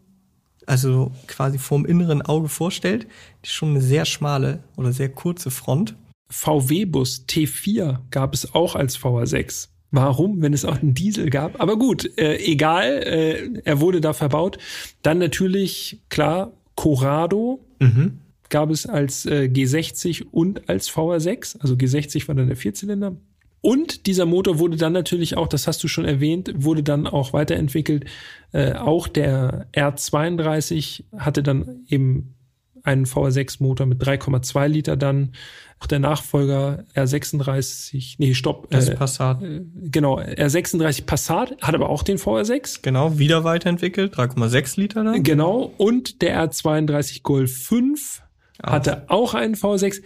also 0.67 1.13
quasi 1.27 1.59
vorm 1.59 1.87
inneren 1.87 2.23
Auge 2.23 2.49
vorstellt, 2.49 3.07
ist 3.43 3.53
schon 3.53 3.71
eine 3.71 3.81
sehr 3.81 4.05
schmale 4.05 4.63
oder 4.77 4.93
sehr 4.93 5.09
kurze 5.09 5.51
Front. 5.51 5.95
VW-Bus 6.29 7.25
T4 7.29 7.99
gab 8.11 8.35
es 8.35 8.55
auch 8.55 8.75
als 8.75 8.99
VR6. 8.99 9.69
Warum, 9.93 10.43
wenn 10.43 10.53
es 10.53 10.65
auch 10.65 10.83
einen 10.83 10.95
Diesel 10.95 11.31
gab? 11.31 11.61
Aber 11.61 11.79
gut, 11.79 12.19
äh, 12.19 12.37
egal, 12.39 13.03
äh, 13.05 13.61
er 13.65 13.81
wurde 13.81 14.01
da 14.01 14.13
verbaut. 14.13 14.59
Dann 15.03 15.19
natürlich, 15.19 16.03
klar, 16.09 16.53
Corrado 16.75 17.65
gab 18.49 18.71
es 18.71 18.87
als 18.87 19.27
äh, 19.27 19.49
G60 19.53 20.27
und 20.31 20.69
als 20.69 20.91
VR6. 20.91 21.61
Also 21.61 21.75
G60 21.75 22.29
war 22.29 22.35
dann 22.35 22.49
der 22.49 22.57
Vierzylinder. 22.57 23.17
Und 23.67 24.07
dieser 24.07 24.27
Motor 24.27 24.61
wurde 24.61 24.77
dann 24.77 24.93
natürlich 24.93 25.37
auch, 25.37 25.49
das 25.49 25.67
hast 25.67 25.83
du 25.83 25.89
schon 25.89 26.05
erwähnt, 26.05 26.53
wurde 26.55 26.85
dann 26.85 27.09
auch 27.09 27.33
weiterentwickelt. 27.33 28.05
Äh, 28.53 28.75
auch 28.75 29.09
der 29.09 29.67
R32 29.73 31.03
hatte 31.19 31.43
dann 31.43 31.85
eben 31.89 32.37
einen 32.85 33.07
VR6-Motor 33.07 33.87
mit 33.87 34.01
3,2 34.01 34.69
Liter 34.69 34.97
dann. 34.97 35.33
Auch 35.81 35.89
der 35.89 35.99
Nachfolger 35.99 36.85
R36, 36.95 38.15
nee, 38.19 38.35
stopp. 38.35 38.71
Das 38.71 38.89
äh, 38.89 38.95
Passat. 38.95 39.41
genau, 39.41 40.21
R36 40.21 41.05
Passat 41.05 41.57
hat 41.61 41.75
aber 41.75 41.91
auch 41.91 42.05
den 42.05 42.19
VR6. 42.19 42.83
Genau, 42.83 43.19
wieder 43.19 43.43
weiterentwickelt, 43.43 44.15
3,6 44.15 44.79
Liter 44.79 45.03
dann. 45.03 45.25
Genau. 45.25 45.73
Und 45.77 46.23
der 46.23 46.41
R32 46.41 47.25
Golf 47.25 47.53
5 47.65 48.23
hatte 48.63 49.11
auch 49.11 49.35
einen 49.35 49.57
V6. 49.57 50.03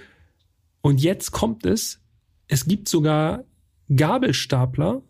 Und 0.80 1.02
jetzt 1.02 1.32
kommt 1.32 1.66
es. 1.66 2.00
Es 2.48 2.64
gibt 2.64 2.88
sogar 2.88 3.44
Gabelstapler, 3.94 5.02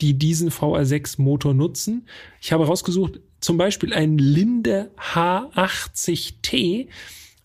die 0.00 0.18
diesen 0.18 0.50
VR6-Motor 0.50 1.54
nutzen. 1.54 2.06
Ich 2.40 2.52
habe 2.52 2.66
rausgesucht, 2.66 3.20
zum 3.40 3.56
Beispiel 3.56 3.92
ein 3.94 4.18
Linde 4.18 4.90
H80T, 5.14 6.88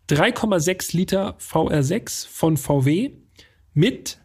3,6 0.09 0.97
Liter 0.97 1.37
VR6 1.39 2.27
von 2.27 2.57
VW 2.57 3.11
mit 3.73 4.19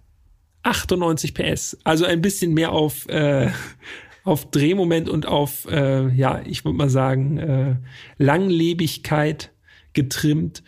98 0.62 1.34
PS. 1.34 1.78
Also 1.84 2.04
ein 2.04 2.20
bisschen 2.20 2.52
mehr 2.52 2.72
auf, 2.72 3.08
äh, 3.08 3.50
auf 4.24 4.50
Drehmoment 4.50 5.08
und 5.08 5.26
auf, 5.26 5.66
äh, 5.70 6.08
ja, 6.08 6.42
ich 6.44 6.64
würde 6.64 6.76
mal 6.76 6.90
sagen, 6.90 7.38
äh, 7.38 7.76
Langlebigkeit 8.18 9.52
getrimmt, 9.92 10.64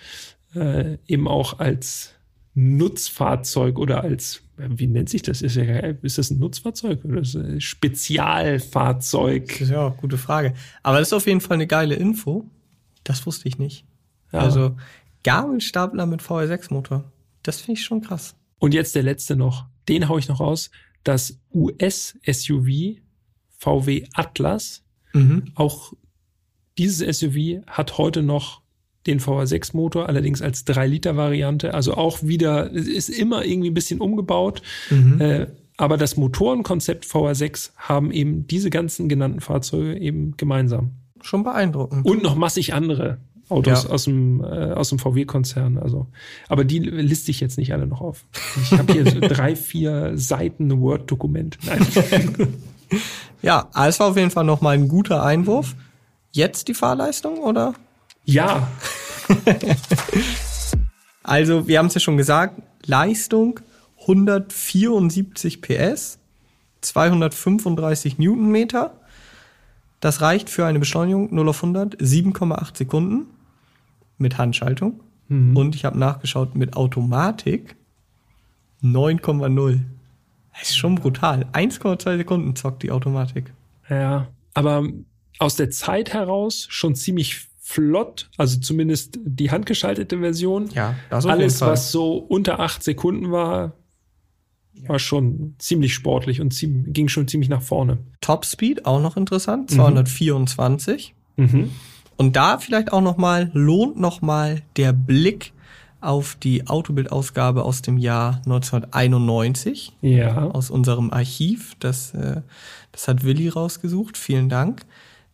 äh, 0.55 0.99
eben 1.07 1.27
auch 1.27 1.59
als 1.59 2.15
Nutzfahrzeug 2.55 3.79
oder 3.79 4.03
als, 4.03 4.43
wie 4.59 4.87
nennt 4.87 5.09
sich 5.09 5.23
das? 5.23 5.43
Ist, 5.43 5.57
ja, 5.57 5.65
ist 5.65 6.19
das 6.19 6.31
ein 6.31 6.39
Nutzfahrzeug 6.39 7.05
oder 7.05 7.21
ist 7.21 7.35
das 7.35 7.45
ein 7.45 7.61
Spezialfahrzeug? 7.61 9.61
Ja 9.61 9.91
gute 9.91 10.19
Frage. 10.19 10.55
Aber 10.83 10.99
das 10.99 11.09
ist 11.09 11.15
auf 11.15 11.27
jeden 11.27 11.41
Fall 11.41 11.55
eine 11.55 11.67
geile 11.67 11.95
Info. 11.95 12.49
Das 13.05 13.27
wusste 13.27 13.49
ich 13.49 13.59
nicht. 13.59 13.85
Ja. 14.33 14.41
Also 14.41 14.77
Gabelstapler 15.25 16.07
mit 16.07 16.23
VR6-Motor. 16.23 17.11
Das 17.43 17.61
finde 17.61 17.81
ich 17.81 17.85
schon 17.85 18.01
krass. 18.01 18.37
Und 18.59 18.75
jetzt 18.75 18.95
der 18.95 19.03
letzte 19.03 19.37
noch. 19.37 19.67
Den 19.89 20.09
hau 20.09 20.19
ich 20.19 20.29
noch 20.29 20.41
raus. 20.41 20.71
Das 21.05 21.39
US-SUV 21.55 22.99
VW 23.59 24.07
Atlas. 24.15 24.85
Auch 25.55 25.93
dieses 26.77 27.19
SUV 27.19 27.65
hat 27.67 27.99
heute 27.99 28.23
noch 28.23 28.63
den 29.07 29.21
VR6-Motor, 29.21 30.09
allerdings 30.09 30.43
als 30.43 30.67
3-Liter-Variante. 30.67 31.73
Also 31.75 31.95
auch 31.95 32.23
wieder, 32.23 32.71
ist 32.71 33.09
immer 33.09 33.45
irgendwie 33.45 33.71
ein 33.71 33.75
bisschen 33.75 34.01
umgebaut. 34.01 34.63
Äh, 35.19 35.47
aber 35.77 35.97
das 35.97 36.17
Motorenkonzept 36.17 37.05
VR6 37.07 37.71
haben 37.77 38.11
eben 38.11 38.47
diese 38.49 38.69
ganzen 38.71 39.09
genannten 39.09 39.41
Fahrzeuge 39.41 39.97
eben 39.99 40.37
gemeinsam. 40.37 40.91
Schon 41.23 41.45
beeindruckend. 41.45 42.05
Und 42.05 42.23
noch 42.23 42.35
massig 42.35 42.75
andere 42.75 43.19
Autos 43.49 43.85
Ja. 43.85 43.91
aus 43.91 44.05
dem, 44.05 44.43
äh, 44.43 44.73
aus 44.73 44.91
dem 44.91 44.99
VW-Konzern. 44.99 45.79
Also, 45.79 46.07
aber 46.49 46.65
die 46.65 46.81
liste 46.81 47.31
ich 47.31 47.41
jetzt 47.41 47.57
nicht 47.57 47.73
alle 47.73 47.87
noch 47.87 48.01
auf. 48.03 48.25
Ich 48.63 48.73
habe 48.73 48.93
hier 48.93 49.11
so 49.11 49.21
drei, 49.23 49.57
vier 49.57 50.13
Seiten 50.17 50.81
Word-Dokument. 50.81 51.59
Ja, 53.43 53.69
es 53.87 54.01
war 54.01 54.09
auf 54.09 54.17
jeden 54.17 54.31
Fall 54.31 54.45
nochmal 54.45 54.75
ein 54.75 54.89
guter 54.89 55.23
Einwurf. 55.23 55.77
Jetzt 56.33 56.69
die 56.69 56.75
Fahrleistung, 56.75 57.39
oder? 57.39 57.75
Ja, 58.29 58.69
Also, 61.23 61.69
wir 61.69 61.79
haben 61.79 61.87
es 61.87 61.95
ja 61.95 62.01
schon 62.01 62.17
gesagt, 62.17 62.63
Leistung 62.87 63.61
174 64.01 65.61
PS, 65.61 66.19
235 66.81 68.19
Newtonmeter. 68.19 68.95
Das 70.01 70.23
reicht 70.23 70.49
für 70.49 70.65
eine 70.65 70.79
Beschleunigung 70.79 71.35
0 71.35 71.49
auf 71.49 71.63
100 71.63 71.97
7,8 71.97 72.79
Sekunden 72.79 73.27
mit 74.17 74.39
Handschaltung. 74.39 75.01
Und 75.29 75.75
ich 75.75 75.85
habe 75.85 75.99
nachgeschaut 75.99 76.55
mit 76.55 76.75
Automatik 76.75 77.77
9,0. 78.83 79.81
Das 80.59 80.71
ist 80.71 80.77
schon 80.79 80.95
brutal. 80.95 81.45
1,2 81.53 82.17
Sekunden 82.17 82.57
zockt 82.57 82.83
die 82.83 82.91
Automatik. 82.91 83.53
ja. 83.91 84.29
Aber 84.55 84.89
aus 85.39 85.57
der 85.57 85.71
Zeit 85.71 86.15
heraus 86.15 86.67
schon 86.71 86.95
ziemlich 86.95 87.48
flott. 87.69 88.31
Also 88.39 88.59
zumindest 88.61 89.19
die 89.25 89.51
handgeschaltete 89.51 90.19
Version. 90.21 90.71
Ja, 90.73 90.95
das 91.11 91.27
auf 91.27 91.33
Alles, 91.33 91.61
was 91.61 91.93
so 91.93 92.17
unter 92.17 92.61
acht 92.61 92.83
Sekunden 92.83 93.31
war, 93.31 93.75
war 94.87 94.99
schon 94.99 95.55
ziemlich 95.59 95.93
sportlich 95.93 96.41
und 96.41 96.57
ging 96.59 97.09
schon 97.09 97.29
ziemlich 97.29 97.51
nach 97.51 97.61
vorne. 97.61 97.99
Top 98.23 98.47
Speed 98.47 98.87
auch 98.87 99.03
noch 99.03 99.19
interessant, 99.19 99.71
224. 99.71 101.15
Mhm. 101.37 101.71
Und 102.17 102.37
da 102.37 102.57
vielleicht 102.57 102.91
auch 102.93 103.03
noch 103.03 103.19
mal 103.19 103.51
lohnt 103.53 104.01
noch 104.01 104.23
mal 104.23 104.63
der 104.77 104.95
Blick 104.95 105.53
auf 106.01 106.37
die 106.37 106.69
Autobildausgabe 106.69 107.65
aus 107.65 107.83
dem 107.83 107.99
Jahr 107.99 108.41
1991 108.47 109.93
Ja. 110.01 110.45
aus 110.47 110.71
unserem 110.71 111.11
Archiv. 111.13 111.75
Das, 111.81 112.15
äh, 112.15 112.41
das 112.93 113.09
hat 113.09 113.25
Willi 113.25 113.49
rausgesucht. 113.49 114.17
Vielen 114.17 114.49
Dank. 114.49 114.87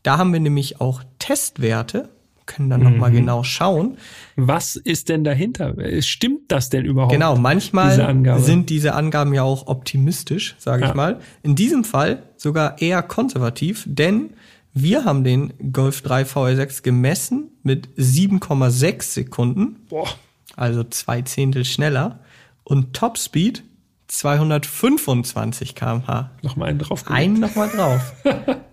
Da 0.02 0.18
haben 0.18 0.32
wir 0.32 0.40
nämlich 0.40 0.80
auch 0.80 1.02
Testwerte. 1.20 2.08
Können 2.46 2.68
dann 2.70 2.82
noch 2.82 2.90
mal 2.90 3.10
Mhm. 3.10 3.14
genau 3.16 3.42
schauen. 3.42 3.96
Was 4.36 4.76
ist 4.76 5.08
denn 5.08 5.24
dahinter? 5.24 5.74
Stimmt 6.02 6.52
das 6.52 6.68
denn 6.68 6.84
überhaupt? 6.84 7.12
Genau, 7.12 7.36
manchmal 7.36 7.96
diese 8.22 8.38
sind 8.40 8.68
diese 8.70 8.94
Angaben 8.94 9.32
ja 9.32 9.42
auch 9.42 9.66
optimistisch, 9.66 10.54
sage 10.58 10.82
Ja. 10.82 10.88
ich 10.90 10.94
mal. 10.94 11.20
In 11.42 11.54
diesem 11.56 11.84
Fall 11.84 12.22
sogar 12.36 12.80
eher 12.82 13.02
konservativ, 13.02 13.84
denn 13.86 14.30
wir 14.74 15.04
haben 15.04 15.24
den 15.24 15.52
Golf 15.72 16.02
3 16.02 16.24
VR6 16.24 16.82
gemessen 16.82 17.50
mit 17.62 17.88
7,6 17.96 19.14
Sekunden, 19.14 19.76
Boah. 19.88 20.08
also 20.56 20.84
zwei 20.84 21.22
Zehntel 21.22 21.64
schneller, 21.64 22.18
und 22.64 22.92
Topspeed 22.94 23.62
225 24.08 25.74
km/h. 25.74 26.30
Noch 26.42 26.56
mal 26.56 26.66
einen 26.66 26.78
drauf. 26.78 27.04
Einen 27.10 27.40
nochmal 27.40 27.68
drauf. 27.68 28.12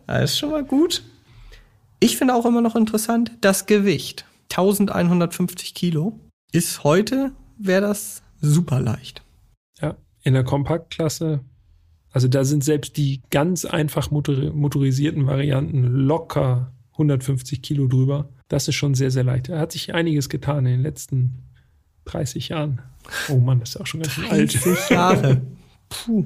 Das 0.08 0.32
ist 0.32 0.40
schon 0.40 0.52
mal 0.52 0.64
gut. 0.66 1.04
Ich 2.04 2.18
finde 2.18 2.34
auch 2.34 2.46
immer 2.48 2.62
noch 2.62 2.76
interessant, 2.76 3.32
das 3.42 3.68
Gewicht. 3.68 4.26
1150 4.50 5.76
Kilo. 5.76 6.20
Ist 6.52 6.84
heute, 6.84 7.32
wäre 7.58 7.82
das 7.82 8.24
super 8.42 8.82
leicht. 8.82 9.22
Ja, 9.80 9.96
in 10.24 10.34
der 10.34 10.44
Kompaktklasse. 10.44 11.42
Also 12.12 12.28
da 12.28 12.44
sind 12.44 12.64
selbst 12.64 12.98
die 12.98 13.22
ganz 13.30 13.66
einfach 13.66 14.10
motori 14.10 14.50
motorisierten 14.50 15.28
Varianten 15.28 15.84
locker 15.84 16.74
150 16.94 17.62
Kilo 17.62 17.88
drüber. 17.88 18.30
Das 18.48 18.68
ist 18.68 18.76
schon 18.76 18.96
sehr, 18.96 19.12
sehr 19.12 19.24
leicht. 19.24 19.50
Da 19.50 19.60
hat 19.60 19.72
sich 19.72 19.94
einiges 19.94 20.28
getan 20.28 20.66
in 20.66 20.72
den 20.74 20.82
letzten 20.82 21.44
30 22.06 22.50
Jahren. 22.50 22.82
Oh 23.30 23.38
Mann, 23.38 23.60
das 23.60 23.76
ist 23.76 23.78
auch 23.82 23.86
schon 23.88 24.02
ganz 24.02 24.14
schön 24.14 24.26
alt. 24.30 24.54
30 24.66 24.90
Jahre. 24.90 25.42
Puh. 25.88 26.26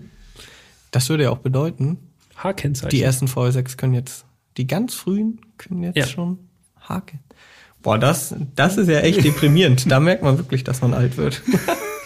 Das 0.91 1.09
würde 1.09 1.23
ja 1.23 1.31
auch 1.31 1.39
bedeuten, 1.39 1.97
H-Kennzeichen. 2.37 2.89
die 2.89 3.01
ersten 3.01 3.27
VR6 3.27 3.75
können 3.75 3.93
jetzt, 3.93 4.25
die 4.57 4.67
ganz 4.67 4.93
frühen 4.93 5.41
können 5.57 5.83
jetzt 5.83 5.97
Ja. 5.97 6.05
schon 6.07 6.39
haken. 6.79 7.19
Boah, 7.81 7.97
das, 7.99 8.33
das 8.55 8.77
ist 8.77 8.87
ja 8.89 8.99
echt 9.01 9.21
deprimierend. 9.23 9.89
Da 9.91 9.99
merkt 9.99 10.23
man 10.23 10.37
wirklich, 10.37 10.63
dass 10.63 10.81
man 10.81 10.93
alt 10.93 11.17
wird. 11.17 11.41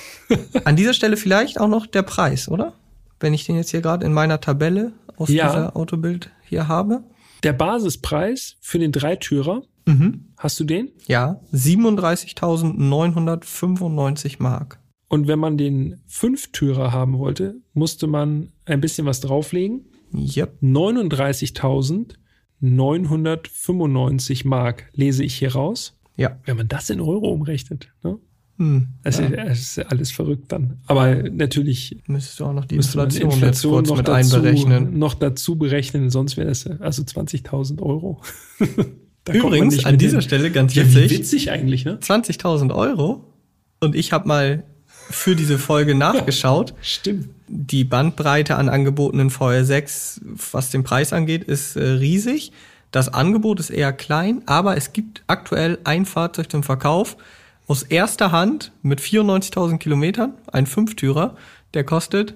An 0.65 0.75
dieser 0.75 0.93
Stelle 0.93 1.15
vielleicht 1.17 1.59
auch 1.59 1.67
noch 1.69 1.85
der 1.87 2.01
Preis, 2.03 2.49
oder? 2.49 2.73
Wenn 3.19 3.33
ich 3.33 3.45
den 3.45 3.55
jetzt 3.55 3.71
hier 3.71 3.81
gerade 3.81 4.05
in 4.05 4.13
meiner 4.13 4.39
Tabelle 4.41 4.91
aus 5.17 5.29
Ja. 5.29 5.47
dieser 5.47 5.75
Autobild 5.77 6.29
hier 6.45 6.67
habe. 6.67 7.03
Der 7.43 7.53
Basispreis 7.53 8.57
für 8.61 8.77
den 8.79 8.91
Dreitürer, 8.91 9.61
hast 10.37 10.59
du 10.59 10.65
den? 10.65 10.89
Ja, 11.07 11.39
37.995 11.53 14.35
Mark. 14.39 14.79
Und 15.07 15.27
wenn 15.27 15.39
man 15.39 15.57
den 15.57 16.01
Fünftürer 16.05 16.91
haben 16.91 17.17
wollte, 17.17 17.55
musste 17.73 18.05
man 18.07 18.51
ein 18.65 18.81
bisschen 18.81 19.07
was 19.07 19.21
drauflegen. 19.21 19.85
Yep. 20.13 20.57
39.995 22.61 24.47
Mark 24.47 24.89
lese 24.93 25.23
ich 25.23 25.35
hier 25.35 25.53
raus. 25.53 25.97
Ja. 26.15 26.37
Wenn 26.45 26.57
man 26.57 26.67
das 26.67 26.89
in 26.89 26.99
Euro 26.99 27.31
umrechnet, 27.31 27.89
ne? 28.03 28.17
Hm. 28.57 28.87
Das, 29.03 29.19
ist, 29.19 29.31
das 29.31 29.59
ist 29.59 29.79
alles 29.89 30.11
verrückt 30.11 30.51
dann. 30.51 30.79
Aber 30.85 31.15
natürlich 31.15 32.01
Müsstest 32.07 32.41
du 32.41 32.45
auch 32.45 32.53
noch 32.53 32.65
die 32.65 32.75
Inflation, 32.75 33.31
Inflation 33.31 33.83
noch, 33.85 34.01
dazu, 34.01 34.35
einberechnen. 34.35 34.99
noch 34.99 35.13
dazu 35.13 35.57
berechnen, 35.57 36.09
sonst 36.09 36.35
wäre 36.35 36.49
das 36.49 36.67
also 36.67 37.03
20.000 37.03 37.81
Euro. 37.81 38.21
Übrigens, 39.31 39.85
an 39.85 39.97
dieser 39.97 40.17
hin. 40.17 40.21
Stelle 40.23 40.51
ganz 40.51 40.75
Ja, 40.75 40.83
witzig, 40.85 41.11
witzig 41.11 41.51
eigentlich, 41.51 41.85
ne? 41.85 41.99
20.000 42.01 42.75
Euro. 42.75 43.33
Und 43.79 43.95
ich 43.95 44.11
habe 44.11 44.27
mal 44.27 44.65
für 45.09 45.35
diese 45.35 45.57
Folge 45.57 45.95
nachgeschaut. 45.95 46.73
Stimmt. 46.81 47.29
Die 47.47 47.83
Bandbreite 47.83 48.55
an 48.55 48.69
angebotenen 48.69 49.29
VR6, 49.29 50.21
was 50.51 50.69
den 50.69 50.83
Preis 50.83 51.13
angeht, 51.13 51.43
ist 51.43 51.75
äh, 51.75 51.83
riesig. 51.83 52.51
Das 52.91 53.13
Angebot 53.13 53.59
ist 53.59 53.69
eher 53.69 53.93
klein, 53.93 54.43
aber 54.45 54.77
es 54.77 54.93
gibt 54.93 55.23
aktuell 55.27 55.79
ein 55.83 56.05
Fahrzeug 56.05 56.51
zum 56.51 56.63
Verkauf 56.63 57.17
aus 57.67 57.83
erster 57.83 58.31
Hand 58.31 58.71
mit 58.81 58.99
94.000 58.99 59.77
Kilometern, 59.77 60.33
ein 60.51 60.65
Fünftürer, 60.65 61.35
der 61.75 61.83
kostet 61.83 62.33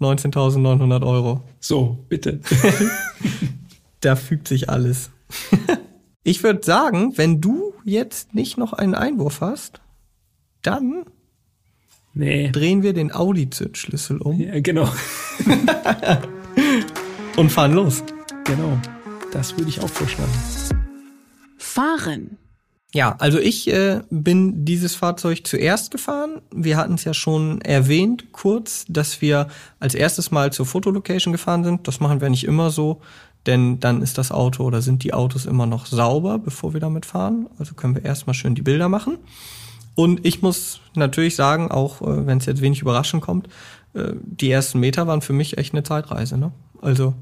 19.900 0.00 1.06
Euro. 1.06 1.42
So, 1.60 2.04
bitte. 2.08 2.40
Da 4.04 4.16
fügt 4.16 4.48
sich 4.48 4.68
alles. 4.68 5.10
ich 6.24 6.42
würde 6.42 6.62
sagen, 6.62 7.16
wenn 7.16 7.40
du 7.40 7.72
jetzt 7.84 8.34
nicht 8.34 8.58
noch 8.58 8.74
einen 8.74 8.94
Einwurf 8.94 9.40
hast, 9.40 9.80
dann 10.60 11.06
Nee. 12.14 12.50
drehen 12.52 12.82
wir 12.82 12.92
den 12.92 13.12
Audi-Zündschlüssel 13.12 14.18
um 14.18 14.40
Ja, 14.40 14.60
genau. 14.60 14.88
und 17.36 17.50
fahren 17.50 17.72
los. 17.72 18.04
Genau. 18.44 18.78
Das 19.32 19.56
würde 19.58 19.68
ich 19.68 19.80
auch 19.80 19.88
vorschlagen. 19.88 20.30
Fahren. 21.58 22.38
Ja, 22.92 23.16
also 23.18 23.40
ich 23.40 23.66
äh, 23.72 24.02
bin 24.10 24.64
dieses 24.64 24.94
Fahrzeug 24.94 25.44
zuerst 25.44 25.90
gefahren. 25.90 26.40
Wir 26.54 26.76
hatten 26.76 26.94
es 26.94 27.02
ja 27.02 27.12
schon 27.12 27.60
erwähnt, 27.62 28.30
kurz, 28.30 28.84
dass 28.88 29.20
wir 29.20 29.48
als 29.80 29.96
erstes 29.96 30.30
Mal 30.30 30.52
zur 30.52 30.66
Fotolocation 30.66 31.32
gefahren 31.32 31.64
sind. 31.64 31.88
Das 31.88 31.98
machen 31.98 32.20
wir 32.20 32.30
nicht 32.30 32.44
immer 32.44 32.70
so, 32.70 33.00
denn 33.46 33.80
dann 33.80 34.00
ist 34.00 34.18
das 34.18 34.30
Auto 34.30 34.62
oder 34.62 34.80
sind 34.80 35.02
die 35.02 35.12
Autos 35.12 35.46
immer 35.46 35.66
noch 35.66 35.86
sauber, 35.86 36.38
bevor 36.38 36.72
wir 36.72 36.80
damit 36.80 37.04
fahren. 37.04 37.48
Also 37.58 37.74
können 37.74 37.96
wir 37.96 38.04
erstmal 38.04 38.34
schön 38.34 38.54
die 38.54 38.62
Bilder 38.62 38.88
machen. 38.88 39.18
Und 39.94 40.24
ich 40.26 40.42
muss 40.42 40.80
natürlich 40.94 41.36
sagen, 41.36 41.70
auch 41.70 42.02
äh, 42.02 42.26
wenn 42.26 42.38
es 42.38 42.46
jetzt 42.46 42.60
wenig 42.60 42.80
überraschend 42.82 43.22
kommt, 43.22 43.48
äh, 43.94 44.12
die 44.22 44.50
ersten 44.50 44.80
Meter 44.80 45.06
waren 45.06 45.20
für 45.20 45.32
mich 45.32 45.58
echt 45.58 45.72
eine 45.72 45.82
Zeitreise. 45.82 46.36
Ne? 46.36 46.52
Also 46.82 47.14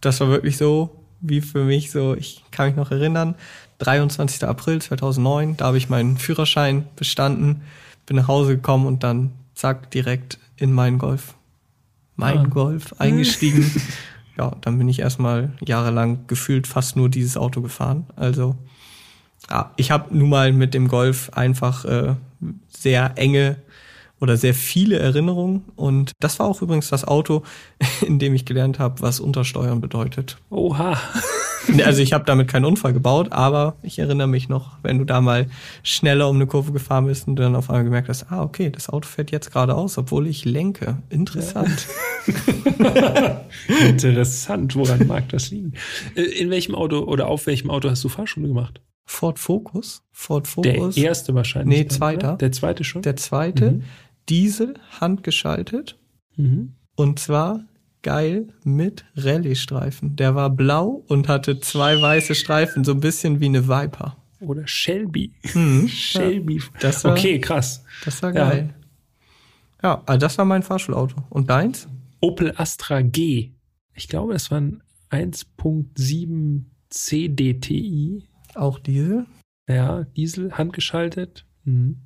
das 0.00 0.20
war 0.20 0.28
wirklich 0.28 0.56
so, 0.56 0.90
wie 1.20 1.40
für 1.40 1.64
mich 1.64 1.90
so, 1.90 2.14
ich 2.14 2.44
kann 2.50 2.68
mich 2.68 2.76
noch 2.76 2.90
erinnern, 2.90 3.34
23. 3.78 4.44
April 4.44 4.80
2009, 4.80 5.56
da 5.56 5.66
habe 5.66 5.78
ich 5.78 5.88
meinen 5.88 6.16
Führerschein 6.18 6.86
bestanden, 6.96 7.62
bin 8.06 8.16
nach 8.16 8.28
Hause 8.28 8.56
gekommen 8.56 8.86
und 8.86 9.02
dann 9.02 9.32
zack, 9.54 9.90
direkt 9.90 10.38
in 10.56 10.72
meinen 10.72 10.98
Golf, 10.98 11.34
mein 12.16 12.38
Ah. 12.38 12.44
Golf 12.44 12.94
eingestiegen. 12.98 13.70
ja, 14.38 14.52
dann 14.60 14.78
bin 14.78 14.88
ich 14.88 15.00
erstmal 15.00 15.52
jahrelang 15.64 16.26
gefühlt 16.26 16.66
fast 16.66 16.96
nur 16.96 17.08
dieses 17.08 17.36
Auto 17.36 17.60
gefahren. 17.60 18.06
Also 18.16 18.56
ja, 19.50 19.72
ich 19.76 19.90
habe 19.90 20.16
nun 20.16 20.28
mal 20.28 20.52
mit 20.52 20.74
dem 20.74 20.88
Golf 20.88 21.30
einfach 21.32 21.84
äh, 21.84 22.14
sehr 22.68 23.12
enge 23.16 23.56
oder 24.20 24.36
sehr 24.36 24.54
viele 24.54 24.98
Erinnerungen. 24.98 25.64
Und 25.76 26.12
das 26.20 26.38
war 26.38 26.46
auch 26.46 26.62
übrigens 26.62 26.88
das 26.88 27.06
Auto, 27.06 27.42
in 28.06 28.18
dem 28.18 28.34
ich 28.34 28.44
gelernt 28.44 28.78
habe, 28.78 29.00
was 29.00 29.20
Untersteuern 29.20 29.80
bedeutet. 29.80 30.38
Oha. 30.50 30.98
Also 31.84 32.00
ich 32.00 32.12
habe 32.12 32.24
damit 32.24 32.48
keinen 32.48 32.64
Unfall 32.64 32.92
gebaut, 32.92 33.32
aber 33.32 33.76
ich 33.82 33.98
erinnere 33.98 34.28
mich 34.28 34.48
noch, 34.48 34.78
wenn 34.82 34.98
du 34.98 35.04
da 35.04 35.20
mal 35.20 35.48
schneller 35.82 36.28
um 36.28 36.36
eine 36.36 36.46
Kurve 36.46 36.72
gefahren 36.72 37.06
bist 37.06 37.28
und 37.28 37.36
dann 37.36 37.56
auf 37.56 37.68
einmal 37.68 37.84
gemerkt 37.84 38.08
hast, 38.08 38.30
ah, 38.30 38.42
okay, 38.42 38.70
das 38.70 38.88
Auto 38.88 39.06
fährt 39.06 39.30
jetzt 39.32 39.52
geradeaus, 39.52 39.98
obwohl 39.98 40.26
ich 40.28 40.44
lenke. 40.46 40.96
Interessant. 41.10 41.86
Interessant. 43.86 44.74
Woran 44.76 45.06
mag 45.06 45.28
das 45.28 45.50
liegen? 45.50 45.74
Äh, 46.14 46.22
In 46.22 46.48
welchem 46.48 46.74
Auto 46.74 47.00
oder 47.00 47.26
auf 47.26 47.46
welchem 47.46 47.70
Auto 47.70 47.90
hast 47.90 48.02
du 48.02 48.08
Fahrschule 48.08 48.48
gemacht? 48.48 48.80
Ford 49.10 49.38
Focus. 49.38 50.02
Ford 50.12 50.46
Der 50.64 50.74
Focus. 50.76 50.96
erste 50.98 51.34
wahrscheinlich. 51.34 51.78
Nee, 51.78 51.84
dann, 51.84 51.96
zweiter. 51.96 52.28
oder? 52.28 52.36
Der 52.36 52.52
zweite 52.52 52.84
schon? 52.84 53.02
Der 53.02 53.16
zweite. 53.16 53.70
Mhm. 53.72 53.82
Diesel, 54.28 54.74
handgeschaltet. 55.00 55.98
mhm. 56.36 56.74
Und 56.94 57.18
zwar 57.18 57.64
geil 58.02 58.48
mit 58.64 59.04
Rallye-Streifen. 59.16 60.16
Der 60.16 60.34
war 60.34 60.50
blau 60.50 61.04
und 61.08 61.26
hatte 61.28 61.58
zwei 61.60 62.00
weiße 62.00 62.34
Streifen, 62.34 62.84
so 62.84 62.92
ein 62.92 63.00
bisschen 63.00 63.40
wie 63.40 63.46
eine 63.46 63.66
Viper. 63.68 64.16
Oder 64.40 64.66
Shelby. 64.66 65.32
Mhm. 65.54 65.88
Shelby. 65.88 66.60
Das 66.80 67.04
war- 67.04 67.12
okay, 67.12 67.40
krass. 67.40 67.84
Das 68.04 68.22
war 68.22 68.34
Ja. 68.34 68.48
geil. 68.50 68.74
Ja, 69.82 70.02
also 70.06 70.18
das 70.18 70.36
war 70.38 70.44
mein 70.44 70.62
Fahrschulauto. 70.62 71.16
Und 71.30 71.48
deins? 71.50 71.88
Opel 72.20 72.52
Astra 72.56 73.00
G. 73.00 73.52
Ich 73.94 74.08
glaube, 74.08 74.32
das 74.34 74.50
war 74.50 74.60
ein 74.60 74.82
1.7 75.10 76.64
CDTI. 76.90 78.24
Auch 78.58 78.78
Diesel? 78.78 79.26
Ja, 79.68 80.04
Diesel, 80.16 80.52
handgeschaltet. 80.52 81.44
Mhm. 81.64 81.98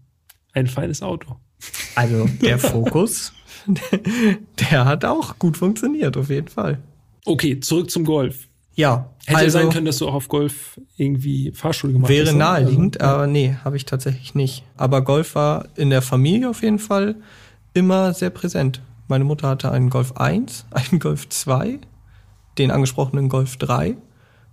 Ein 0.53 0.67
feines 0.67 1.03
Auto. 1.03 1.37
Also 1.95 2.29
der 2.43 2.59
Fokus, 2.59 3.33
der 4.59 4.85
hat 4.85 5.05
auch 5.05 5.38
gut 5.38 5.57
funktioniert, 5.57 6.17
auf 6.17 6.29
jeden 6.29 6.49
Fall. 6.49 6.79
Okay, 7.25 7.61
zurück 7.61 7.91
zum 7.91 8.05
Golf. 8.05 8.49
Ja, 8.75 9.11
Hätte 9.27 9.38
also 9.38 9.59
sein 9.59 9.71
können, 9.71 9.87
dass 9.87 9.99
du 9.99 10.09
auch 10.09 10.15
auf 10.15 10.29
Golf 10.29 10.81
irgendwie 10.97 11.53
Fahrschule 11.53 11.93
gemacht 11.93 12.11
hast. 12.11 12.17
wäre 12.17 12.33
ne? 12.33 12.38
naheliegend, 12.38 13.01
Also, 13.01 13.15
aber 13.15 13.27
nee, 13.27 13.57
habe 13.65 13.77
ich 13.77 13.85
tatsächlich 13.85 14.35
nicht. 14.35 14.65
Aber 14.77 15.03
Golf 15.03 15.35
war 15.35 15.69
in 15.77 15.91
der 15.91 16.03
Familie 16.03 16.51
auf 16.51 16.62
jeden 16.62 16.79
Fall 16.79 17.17
immer 17.75 18.15
sehr 18.15 18.31
präsent. 18.31 18.83
Meine 19.09 19.25
Mutter 19.25 19.49
hatte 19.49 19.71
einen 19.71 19.91
Golf 19.91 20.12
1, 20.12 20.67
einen 20.71 21.01
Golf 21.01 21.29
2, 21.29 21.79
den 22.59 22.71
angesprochenen 22.71 23.29
Golf 23.29 23.57
3 23.59 23.97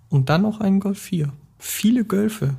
und 0.10 0.30
dann 0.30 0.42
noch 0.42 0.60
einen 0.60 0.80
Golf 0.80 1.00
4. 1.00 1.32
Viele 1.60 2.06
Golfe 2.06 2.56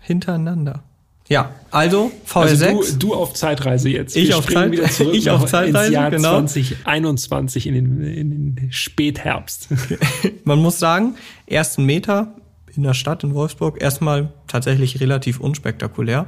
hintereinander. 0.00 0.82
Ja, 1.28 1.54
also 1.70 2.12
VR6. 2.28 2.66
Also 2.66 2.92
du, 2.92 3.08
du 3.08 3.14
auf 3.14 3.32
Zeitreise 3.32 3.88
jetzt. 3.88 4.14
Ich 4.16 4.28
Wir 4.28 4.38
auf 4.38 4.46
Zeit- 4.46 4.72
ich 5.12 5.30
auf 5.30 5.46
Zeitreise, 5.46 5.86
ins 5.86 5.94
Jahr 5.94 6.10
genau. 6.10 6.42
2021 6.46 7.66
in 7.66 7.74
den, 7.74 8.00
in 8.02 8.30
den 8.56 8.72
Spätherbst. 8.72 9.68
Man 10.44 10.58
muss 10.58 10.78
sagen, 10.78 11.14
ersten 11.46 11.84
Meter 11.84 12.34
in 12.76 12.82
der 12.82 12.94
Stadt 12.94 13.24
in 13.24 13.34
Wolfsburg 13.34 13.80
erstmal 13.80 14.32
tatsächlich 14.48 15.00
relativ 15.00 15.40
unspektakulär. 15.40 16.26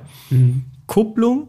Kupplung 0.87 1.49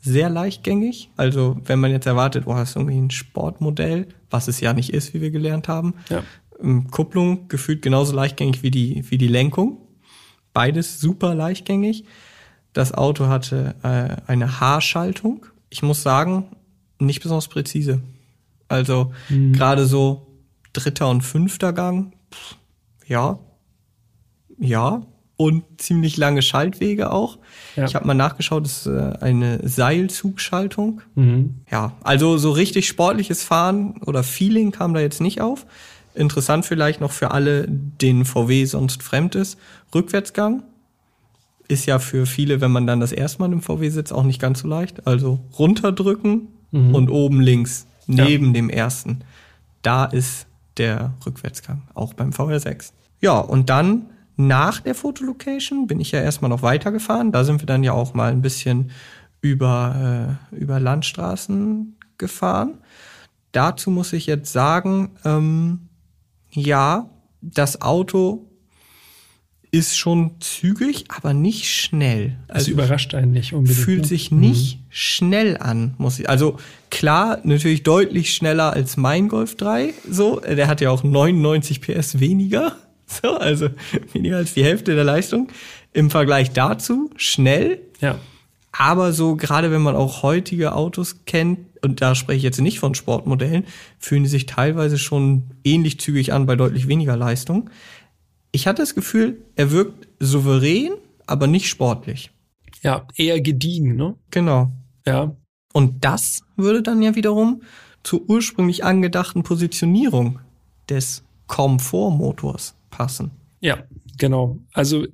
sehr 0.00 0.28
leichtgängig. 0.28 1.10
Also 1.16 1.56
wenn 1.64 1.78
man 1.78 1.92
jetzt 1.92 2.06
erwartet, 2.06 2.44
oh, 2.46 2.54
das 2.54 2.70
ist 2.70 2.76
irgendwie 2.76 2.98
ein 2.98 3.10
Sportmodell, 3.10 4.08
was 4.30 4.48
es 4.48 4.60
ja 4.60 4.72
nicht 4.72 4.92
ist, 4.92 5.14
wie 5.14 5.20
wir 5.20 5.30
gelernt 5.30 5.68
haben. 5.68 5.94
Ja. 6.10 6.24
Ähm, 6.60 6.90
Kupplung 6.90 7.46
gefühlt 7.48 7.82
genauso 7.82 8.14
leichtgängig 8.14 8.64
wie 8.64 8.72
die, 8.72 9.04
wie 9.10 9.16
die 9.18 9.28
Lenkung. 9.28 9.78
Beides 10.52 11.00
super 11.00 11.34
leichtgängig. 11.34 12.04
Das 12.72 12.92
Auto 12.92 13.26
hatte 13.26 13.74
äh, 13.82 14.30
eine 14.30 14.60
Haarschaltung. 14.60 15.46
Ich 15.70 15.82
muss 15.82 16.02
sagen, 16.02 16.48
nicht 16.98 17.22
besonders 17.22 17.48
präzise. 17.48 18.00
Also 18.68 19.12
gerade 19.28 19.84
so 19.86 20.26
dritter 20.72 21.10
und 21.10 21.20
fünfter 21.20 21.72
Gang, 21.74 22.14
pff, 22.32 22.56
ja, 23.06 23.38
ja. 24.58 25.02
Und 25.36 25.64
ziemlich 25.78 26.16
lange 26.18 26.40
Schaltwege 26.40 27.10
auch. 27.10 27.38
Ja. 27.74 27.84
Ich 27.84 27.96
habe 27.96 28.06
mal 28.06 28.14
nachgeschaut, 28.14 28.64
das 28.64 28.86
ist 28.86 28.92
äh, 28.92 29.14
eine 29.20 29.66
Seilzugschaltung. 29.66 31.00
Mhm. 31.16 31.62
Ja, 31.70 31.96
also 32.02 32.38
so 32.38 32.52
richtig 32.52 32.86
sportliches 32.86 33.42
Fahren 33.42 34.00
oder 34.06 34.22
Feeling 34.22 34.70
kam 34.70 34.94
da 34.94 35.00
jetzt 35.00 35.20
nicht 35.20 35.40
auf. 35.40 35.66
Interessant 36.14 36.66
vielleicht 36.66 37.00
noch 37.00 37.12
für 37.12 37.30
alle, 37.30 37.66
denen 37.68 38.24
VW 38.24 38.64
sonst 38.64 39.02
fremd 39.02 39.34
ist. 39.34 39.58
Rückwärtsgang 39.94 40.62
ist 41.68 41.86
ja 41.86 41.98
für 41.98 42.26
viele, 42.26 42.60
wenn 42.60 42.70
man 42.70 42.86
dann 42.86 43.00
das 43.00 43.12
erste 43.12 43.40
Mal 43.40 43.52
im 43.52 43.62
VW 43.62 43.88
sitzt, 43.88 44.12
auch 44.12 44.24
nicht 44.24 44.40
ganz 44.40 44.60
so 44.60 44.68
leicht. 44.68 45.06
Also 45.06 45.40
runterdrücken 45.58 46.48
und 46.72 47.10
oben 47.10 47.40
links 47.40 47.86
neben 48.06 48.54
dem 48.54 48.70
ersten. 48.70 49.20
Da 49.82 50.04
ist 50.04 50.46
der 50.78 51.14
Rückwärtsgang, 51.24 51.82
auch 51.94 52.14
beim 52.14 52.30
VR6. 52.30 52.92
Ja, 53.20 53.38
und 53.38 53.68
dann 53.70 54.06
nach 54.36 54.80
der 54.80 54.94
Fotolocation 54.94 55.86
bin 55.86 56.00
ich 56.00 56.12
ja 56.12 56.20
erstmal 56.20 56.48
noch 56.48 56.62
weitergefahren. 56.62 57.32
Da 57.32 57.44
sind 57.44 57.60
wir 57.60 57.66
dann 57.66 57.84
ja 57.84 57.92
auch 57.92 58.14
mal 58.14 58.32
ein 58.32 58.42
bisschen 58.42 58.90
über, 59.40 60.38
äh, 60.52 60.56
über 60.56 60.80
Landstraßen 60.80 61.96
gefahren. 62.16 62.78
Dazu 63.52 63.90
muss 63.90 64.12
ich 64.12 64.26
jetzt 64.26 64.52
sagen, 64.52 65.10
ähm, 65.24 65.88
ja, 66.52 67.10
das 67.40 67.82
Auto 67.82 68.48
ist 69.72 69.96
schon 69.96 70.32
zügig, 70.40 71.06
aber 71.08 71.32
nicht 71.32 71.64
schnell. 71.64 72.36
Das 72.46 72.58
also 72.58 72.72
überrascht 72.72 73.14
einen 73.14 73.32
nicht 73.32 73.54
unbedingt. 73.54 73.80
Fühlt 73.80 74.02
ne? 74.02 74.06
sich 74.06 74.30
nicht 74.30 74.76
mhm. 74.76 74.82
schnell 74.90 75.56
an, 75.56 75.94
muss 75.96 76.18
ich. 76.18 76.28
Also 76.28 76.58
klar, 76.90 77.38
natürlich 77.42 77.82
deutlich 77.82 78.34
schneller 78.34 78.74
als 78.74 78.98
mein 78.98 79.28
Golf 79.28 79.56
3. 79.56 79.94
So, 80.08 80.40
der 80.40 80.68
hat 80.68 80.82
ja 80.82 80.90
auch 80.90 81.02
99 81.02 81.80
PS 81.80 82.20
weniger. 82.20 82.76
So, 83.22 83.36
also 83.36 83.68
weniger 84.14 84.38
als 84.38 84.54
die 84.54 84.64
Hälfte 84.64 84.94
der 84.94 85.04
Leistung. 85.04 85.48
Im 85.92 86.08
Vergleich 86.08 86.52
dazu 86.52 87.10
schnell. 87.16 87.82
Ja. 88.00 88.18
Aber 88.70 89.12
so, 89.12 89.36
gerade 89.36 89.70
wenn 89.70 89.82
man 89.82 89.96
auch 89.96 90.22
heutige 90.22 90.74
Autos 90.74 91.26
kennt, 91.26 91.58
und 91.82 92.00
da 92.00 92.14
spreche 92.14 92.38
ich 92.38 92.42
jetzt 92.42 92.60
nicht 92.60 92.78
von 92.78 92.94
Sportmodellen, 92.94 93.64
fühlen 93.98 94.22
die 94.22 94.28
sich 94.28 94.46
teilweise 94.46 94.98
schon 94.98 95.50
ähnlich 95.64 96.00
zügig 96.00 96.32
an 96.32 96.46
bei 96.46 96.56
deutlich 96.56 96.88
weniger 96.88 97.16
Leistung. 97.16 97.70
Ich 98.52 98.66
hatte 98.66 98.82
das 98.82 98.94
Gefühl, 98.94 99.42
er 99.56 99.70
wirkt 99.70 100.08
souverän, 100.20 100.92
aber 101.26 101.46
nicht 101.46 101.68
sportlich. 101.68 102.30
Ja, 102.82 103.06
eher 103.16 103.40
gediegen, 103.40 103.96
ne? 103.96 104.16
Genau. 104.30 104.70
Ja. 105.06 105.36
Und 105.72 106.04
das 106.04 106.42
würde 106.56 106.82
dann 106.82 107.02
ja 107.02 107.14
wiederum 107.14 107.62
zur 108.02 108.28
ursprünglich 108.28 108.84
angedachten 108.84 109.42
Positionierung 109.42 110.40
des 110.88 111.24
Komfortmotors 111.46 112.74
passen. 112.90 113.30
Ja, 113.60 113.84
genau. 114.18 114.58
Also, 114.72 115.06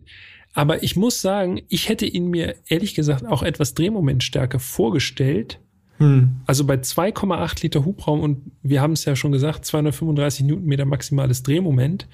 aber 0.54 0.82
ich 0.82 0.96
muss 0.96 1.20
sagen, 1.20 1.60
ich 1.68 1.88
hätte 1.88 2.06
ihn 2.06 2.28
mir 2.28 2.56
ehrlich 2.66 2.94
gesagt 2.94 3.26
auch 3.26 3.42
etwas 3.42 3.74
Drehmomentstärke 3.74 4.58
vorgestellt. 4.58 5.60
Hm. 5.98 6.36
Also 6.46 6.64
bei 6.64 6.76
2,8 6.76 7.62
Liter 7.62 7.84
Hubraum 7.84 8.20
und 8.20 8.50
wir 8.62 8.80
haben 8.80 8.92
es 8.92 9.04
ja 9.04 9.16
schon 9.16 9.32
gesagt, 9.32 9.64
235 9.64 10.46
Newtonmeter 10.46 10.84
maximales 10.84 11.42
Drehmoment 11.42 12.08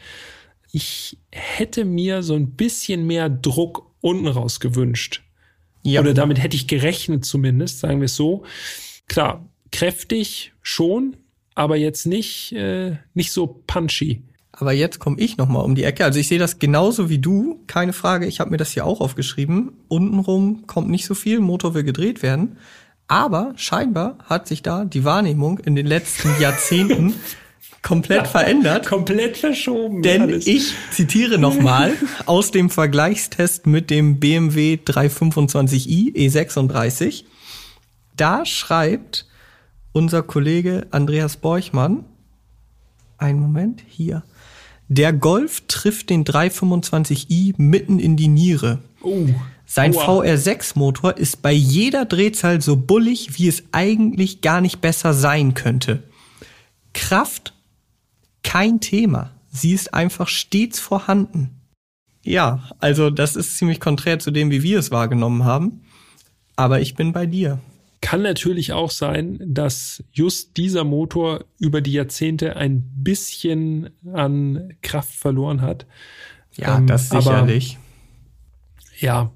ich 0.75 1.19
hätte 1.31 1.85
mir 1.85 2.25
so 2.25 2.35
ein 2.35 2.51
bisschen 2.51 3.07
mehr 3.07 3.29
Druck 3.31 3.93
unten 4.01 4.27
raus 4.27 4.59
gewünscht. 4.59 5.23
Ja. 5.85 6.01
Oder 6.01 6.15
damit 6.15 6.43
hätte 6.43 6.57
ich 6.57 6.67
gerechnet 6.67 7.25
zumindest, 7.25 7.79
sagen 7.79 8.01
wir 8.01 8.07
es 8.07 8.17
so. 8.17 8.43
Klar, 9.07 9.49
kräftig 9.71 10.53
schon, 10.63 11.17
aber 11.55 11.77
jetzt 11.77 12.07
nicht, 12.07 12.53
äh, 12.53 12.97
nicht 13.15 13.31
so 13.31 13.63
punchy. 13.69 14.25
Aber 14.51 14.73
jetzt 14.73 14.99
komme 14.99 15.21
ich 15.21 15.37
noch 15.37 15.49
mal 15.49 15.61
um 15.61 15.77
die 15.77 15.85
Ecke. 15.85 16.05
Also 16.05 16.19
ich 16.19 16.27
sehe 16.27 16.41
das 16.41 16.59
genauso 16.59 17.09
wie 17.09 17.19
du, 17.19 17.61
keine 17.69 17.93
Frage. 17.93 18.27
Ich 18.27 18.41
habe 18.41 18.51
mir 18.51 18.57
das 18.57 18.73
hier 18.73 18.85
auch 18.85 19.01
aufgeschrieben. 19.01 19.75
Untenrum 19.87 20.67
kommt 20.67 20.89
nicht 20.91 21.07
so 21.07 21.15
viel, 21.15 21.39
Motor 21.39 21.75
will 21.75 21.85
gedreht 21.85 22.25
werden. 22.25 22.57
Aber 23.07 23.53
scheinbar 23.57 24.19
hat 24.25 24.49
sich 24.49 24.63
da 24.63 24.85
die 24.85 25.05
Wahrnehmung 25.05 25.59
in 25.59 25.75
den 25.75 25.87
letzten 25.87 26.31
Jahrzehnten 26.41 27.15
komplett 27.83 28.27
verändert. 28.27 28.87
komplett 28.87 29.37
verschoben. 29.37 30.03
Denn 30.03 30.23
alles. 30.23 30.47
ich 30.47 30.75
zitiere 30.91 31.39
nochmal 31.39 31.93
aus 32.27 32.51
dem 32.51 32.71
Vergleichstest 32.71 33.67
mit 33.67 33.91
dem 33.91 34.19
BMW 34.19 34.79
325i 34.85 36.15
E36. 36.15 37.25
Da 38.17 38.45
schreibt 38.47 39.27
unser 39.93 40.23
Kollege 40.23 40.87
Andreas 40.91 41.37
Borchmann, 41.37 42.05
ein 43.19 43.39
Moment, 43.39 43.83
hier. 43.87 44.25
Der 44.89 45.13
Golf 45.13 45.63
trifft 45.67 46.11
den 46.11 46.25
325i 46.25 47.55
mitten 47.57 47.99
in 47.99 48.17
die 48.17 48.29
Niere. 48.29 48.81
Oh. 49.03 49.29
Sein 49.67 49.93
VR6-Motor 49.95 51.17
ist 51.17 51.43
bei 51.43 51.53
jeder 51.53 52.05
Drehzahl 52.05 52.61
so 52.61 52.77
bullig, 52.77 53.39
wie 53.39 53.49
es 53.49 53.65
eigentlich 53.73 54.41
gar 54.41 54.61
nicht 54.61 54.81
besser 54.81 55.15
sein 55.15 55.55
könnte. 55.55 56.03
Kraft 56.93 57.55
kein 58.43 58.81
Thema. 58.81 59.33
Sie 59.51 59.73
ist 59.73 59.95
einfach 59.95 60.29
stets 60.29 60.79
vorhanden. 60.79 61.61
Ja, 62.23 62.69
also 62.79 63.11
das 63.11 63.37
ist 63.37 63.57
ziemlich 63.57 63.81
konträr 63.81 64.19
zu 64.19 64.31
dem, 64.31 64.51
wie 64.51 64.63
wir 64.63 64.79
es 64.79 64.91
wahrgenommen 64.91 65.45
haben. 65.45 65.83
Aber 66.57 66.81
ich 66.81 66.95
bin 66.95 67.13
bei 67.13 67.27
dir. 67.27 67.59
Kann 68.01 68.23
natürlich 68.23 68.73
auch 68.73 68.91
sein, 68.91 69.41
dass 69.45 70.05
just 70.13 70.57
dieser 70.57 70.85
Motor 70.85 71.45
über 71.59 71.81
die 71.81 71.93
Jahrzehnte 71.93 72.57
ein 72.57 72.83
bisschen 72.97 73.91
an 74.13 74.75
Kraft 74.83 75.15
verloren 75.15 75.63
hat. 75.63 75.87
Ja, 76.53 76.79
ähm, 76.79 76.87
das 76.87 77.09
sicherlich. 77.09 77.79
Aber, 77.79 79.01
ja, 79.01 79.33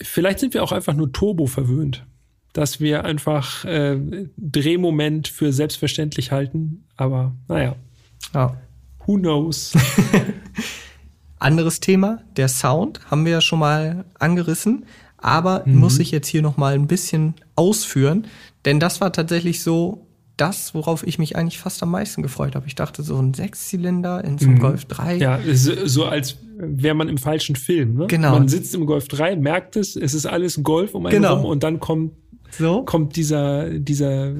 vielleicht 0.00 0.38
sind 0.38 0.54
wir 0.54 0.62
auch 0.62 0.72
einfach 0.72 0.94
nur 0.94 1.12
Turbo 1.12 1.46
verwöhnt, 1.46 2.06
dass 2.52 2.80
wir 2.80 3.04
einfach 3.04 3.64
äh, 3.64 3.98
Drehmoment 4.36 5.28
für 5.28 5.52
selbstverständlich 5.52 6.32
halten. 6.32 6.84
Aber 6.96 7.34
naja. 7.48 7.76
Ja. 8.32 8.56
Who 9.06 9.16
knows? 9.16 9.72
Anderes 11.38 11.80
Thema, 11.80 12.22
der 12.36 12.48
Sound, 12.48 13.00
haben 13.10 13.24
wir 13.24 13.32
ja 13.32 13.40
schon 13.40 13.58
mal 13.58 14.06
angerissen, 14.18 14.86
aber 15.18 15.62
mhm. 15.66 15.76
muss 15.76 15.98
ich 15.98 16.10
jetzt 16.10 16.28
hier 16.28 16.42
noch 16.42 16.56
mal 16.56 16.74
ein 16.74 16.86
bisschen 16.86 17.34
ausführen, 17.54 18.26
denn 18.64 18.80
das 18.80 19.00
war 19.00 19.12
tatsächlich 19.12 19.62
so 19.62 20.03
das, 20.36 20.74
worauf 20.74 21.06
ich 21.06 21.18
mich 21.18 21.36
eigentlich 21.36 21.58
fast 21.58 21.82
am 21.82 21.90
meisten 21.90 22.22
gefreut 22.22 22.54
habe. 22.54 22.66
Ich 22.66 22.74
dachte, 22.74 23.02
so 23.02 23.16
ein 23.16 23.34
Sechszylinder 23.34 24.24
in 24.24 24.38
so 24.38 24.46
einem 24.46 24.56
mhm. 24.56 24.60
Golf 24.60 24.84
3. 24.86 25.16
Ja, 25.16 25.38
so, 25.52 26.06
als 26.06 26.38
wäre 26.56 26.94
man 26.94 27.08
im 27.08 27.18
falschen 27.18 27.56
Film. 27.56 27.94
Ne? 27.94 28.06
Genau. 28.06 28.32
Man 28.32 28.48
sitzt 28.48 28.74
im 28.74 28.86
Golf 28.86 29.08
3, 29.08 29.36
merkt 29.36 29.76
es, 29.76 29.96
es 29.96 30.14
ist 30.14 30.26
alles 30.26 30.62
Golf 30.62 30.94
um 30.94 31.06
einen 31.06 31.14
genau. 31.14 31.36
rum 31.36 31.44
und 31.46 31.62
dann 31.62 31.80
kommt 31.80 32.12
so. 32.58 32.82
kommt 32.84 33.16
dieser, 33.16 33.70
dieser 33.70 34.32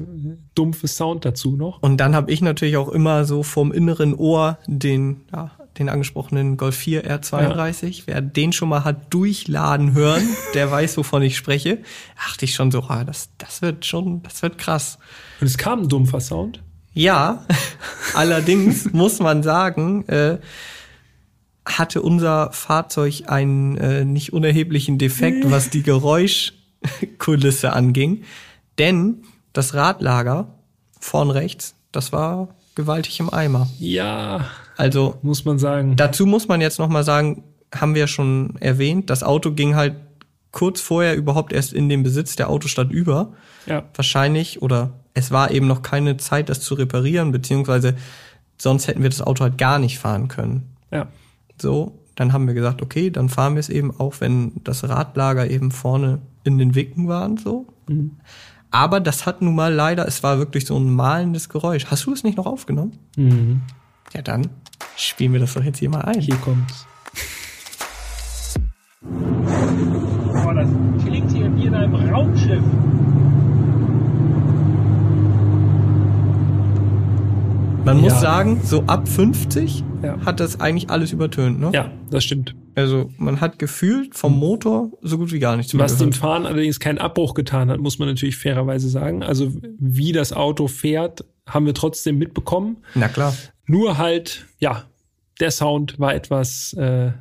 dumpfe 0.53 0.87
Sound 0.87 1.25
dazu 1.25 1.55
noch. 1.55 1.81
Und 1.81 1.97
dann 1.97 2.15
habe 2.15 2.31
ich 2.31 2.41
natürlich 2.41 2.77
auch 2.77 2.89
immer 2.89 3.25
so 3.25 3.43
vom 3.43 3.71
inneren 3.71 4.13
Ohr 4.13 4.57
den, 4.67 5.21
ja, 5.33 5.51
den 5.77 5.89
angesprochenen 5.89 6.57
Golf 6.57 6.75
4 6.75 7.05
R32. 7.05 7.87
Ja. 7.87 8.03
Wer 8.05 8.21
den 8.21 8.53
schon 8.53 8.69
mal 8.69 8.83
hat 8.83 9.13
durchladen 9.13 9.93
hören, 9.93 10.23
der 10.53 10.71
weiß, 10.71 10.97
wovon 10.97 11.21
ich 11.23 11.35
spreche. 11.35 11.79
Dachte 12.15 12.45
ich 12.45 12.53
schon 12.53 12.71
so, 12.71 12.83
ah, 12.87 13.03
das, 13.03 13.29
das 13.37 13.61
wird 13.61 13.85
schon, 13.85 14.23
das 14.23 14.41
wird 14.41 14.57
krass. 14.57 14.97
Und 15.41 15.47
es 15.47 15.57
kam 15.57 15.83
ein 15.83 15.89
dumpfer 15.89 16.19
Sound? 16.19 16.61
Ja, 16.93 17.45
allerdings 18.15 18.85
muss 18.93 19.19
man 19.19 19.43
sagen, 19.43 20.07
äh, 20.07 20.37
hatte 21.65 22.01
unser 22.01 22.51
Fahrzeug 22.51 23.23
einen 23.27 23.77
äh, 23.77 24.05
nicht 24.05 24.33
unerheblichen 24.33 24.97
Defekt, 24.97 25.49
was 25.49 25.69
die 25.69 25.83
Geräusch 25.83 26.53
Kulisse 27.17 27.73
anging. 27.73 28.23
Denn 28.77 29.23
das 29.53 29.73
Radlager 29.73 30.47
vorn 30.99 31.31
rechts, 31.31 31.75
das 31.91 32.11
war 32.11 32.49
gewaltig 32.75 33.19
im 33.19 33.33
Eimer. 33.33 33.67
Ja. 33.79 34.45
Also 34.77 35.17
muss 35.21 35.45
man 35.45 35.57
sagen. 35.57 35.95
Dazu 35.95 36.25
muss 36.25 36.47
man 36.47 36.61
jetzt 36.61 36.79
noch 36.79 36.89
mal 36.89 37.03
sagen, 37.03 37.43
haben 37.73 37.95
wir 37.95 38.07
schon 38.07 38.55
erwähnt, 38.59 39.09
das 39.09 39.23
Auto 39.23 39.51
ging 39.51 39.75
halt 39.75 39.95
kurz 40.51 40.81
vorher 40.81 41.15
überhaupt 41.15 41.51
erst 41.51 41.73
in 41.73 41.89
den 41.89 42.03
Besitz 42.03 42.35
der 42.35 42.49
Autostadt 42.49 42.91
über. 42.91 43.33
Ja. 43.65 43.83
Wahrscheinlich 43.93 44.61
oder 44.61 44.93
es 45.15 45.31
war 45.31 45.49
eben 45.49 45.65
noch 45.65 45.81
keine 45.81 46.17
Zeit, 46.17 46.49
das 46.49 46.61
zu 46.61 46.75
reparieren, 46.75 47.31
beziehungsweise 47.31 47.95
sonst 48.57 48.87
hätten 48.87 49.01
wir 49.01 49.09
das 49.09 49.21
Auto 49.21 49.43
halt 49.43 49.57
gar 49.57 49.79
nicht 49.79 49.97
fahren 49.97 50.27
können. 50.27 50.75
Ja. 50.91 51.07
So, 51.59 51.97
dann 52.15 52.33
haben 52.33 52.47
wir 52.47 52.53
gesagt, 52.53 52.81
okay, 52.81 53.09
dann 53.09 53.29
fahren 53.29 53.55
wir 53.55 53.61
es 53.61 53.69
eben 53.69 53.97
auch, 53.97 54.15
wenn 54.19 54.51
das 54.63 54.87
Radlager 54.87 55.49
eben 55.49 55.71
vorne 55.71 56.19
in 56.43 56.57
den 56.57 56.75
Wicken 56.75 57.07
waren, 57.07 57.37
so. 57.37 57.65
Mhm. 57.87 58.11
Aber 58.71 58.99
das 58.99 59.25
hat 59.25 59.41
nun 59.41 59.55
mal 59.55 59.73
leider, 59.73 60.05
es 60.05 60.21
war 60.21 60.37
wirklich 60.37 60.65
so 60.65 60.77
ein 60.77 60.93
malendes 60.93 61.47
Geräusch. 61.47 61.85
Hast 61.85 62.05
du 62.05 62.13
es 62.13 62.25
nicht 62.25 62.37
noch 62.37 62.45
aufgenommen? 62.45 62.99
Mhm. 63.15 63.61
Ja, 64.13 64.21
dann 64.21 64.49
spielen 64.97 65.31
wir 65.31 65.39
das 65.39 65.53
doch 65.53 65.63
jetzt 65.63 65.79
hier 65.79 65.89
mal 65.89 66.01
ein. 66.01 66.19
Hier 66.19 66.35
kommt's. 66.35 66.85
Man 77.95 78.03
ja. 78.03 78.11
muss 78.11 78.21
sagen, 78.21 78.59
so 78.61 78.83
ab 78.87 79.07
50 79.07 79.83
ja. 80.03 80.19
hat 80.25 80.41
das 80.41 80.59
eigentlich 80.59 80.89
alles 80.89 81.13
übertönt, 81.13 81.61
ne? 81.61 81.71
Ja, 81.73 81.91
das 82.11 82.25
stimmt. 82.25 82.53
Also 82.75 83.09
man 83.17 83.39
hat 83.39 83.57
gefühlt 83.57 84.15
vom 84.15 84.37
Motor 84.37 84.91
so 85.01 85.17
gut 85.17 85.31
wie 85.31 85.39
gar 85.39 85.55
nichts 85.55 85.77
Was 85.77 85.97
dem 85.97 86.11
Fahren 86.11 86.45
allerdings 86.45 86.81
keinen 86.81 86.97
Abbruch 86.97 87.35
getan 87.35 87.69
hat, 87.69 87.79
muss 87.79 87.97
man 87.97 88.09
natürlich 88.09 88.35
fairerweise 88.35 88.89
sagen. 88.89 89.23
Also 89.23 89.53
wie 89.79 90.11
das 90.11 90.33
Auto 90.33 90.67
fährt, 90.67 91.23
haben 91.47 91.65
wir 91.65 91.73
trotzdem 91.73 92.17
mitbekommen. 92.17 92.83
Na 92.95 93.07
klar. 93.07 93.33
Nur 93.65 93.97
halt, 93.97 94.45
ja, 94.59 94.83
der 95.39 95.51
Sound 95.51 95.97
war 95.97 96.13
etwas 96.13 96.73
äh, 96.73 97.13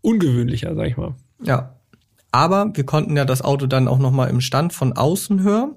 ungewöhnlicher, 0.00 0.74
sag 0.74 0.88
ich 0.88 0.96
mal. 0.96 1.14
Ja. 1.44 1.76
Aber 2.32 2.72
wir 2.74 2.84
konnten 2.84 3.16
ja 3.16 3.24
das 3.24 3.40
Auto 3.40 3.68
dann 3.68 3.86
auch 3.86 3.98
nochmal 3.98 4.30
im 4.30 4.40
Stand 4.40 4.72
von 4.72 4.94
außen 4.94 5.44
hören. 5.44 5.76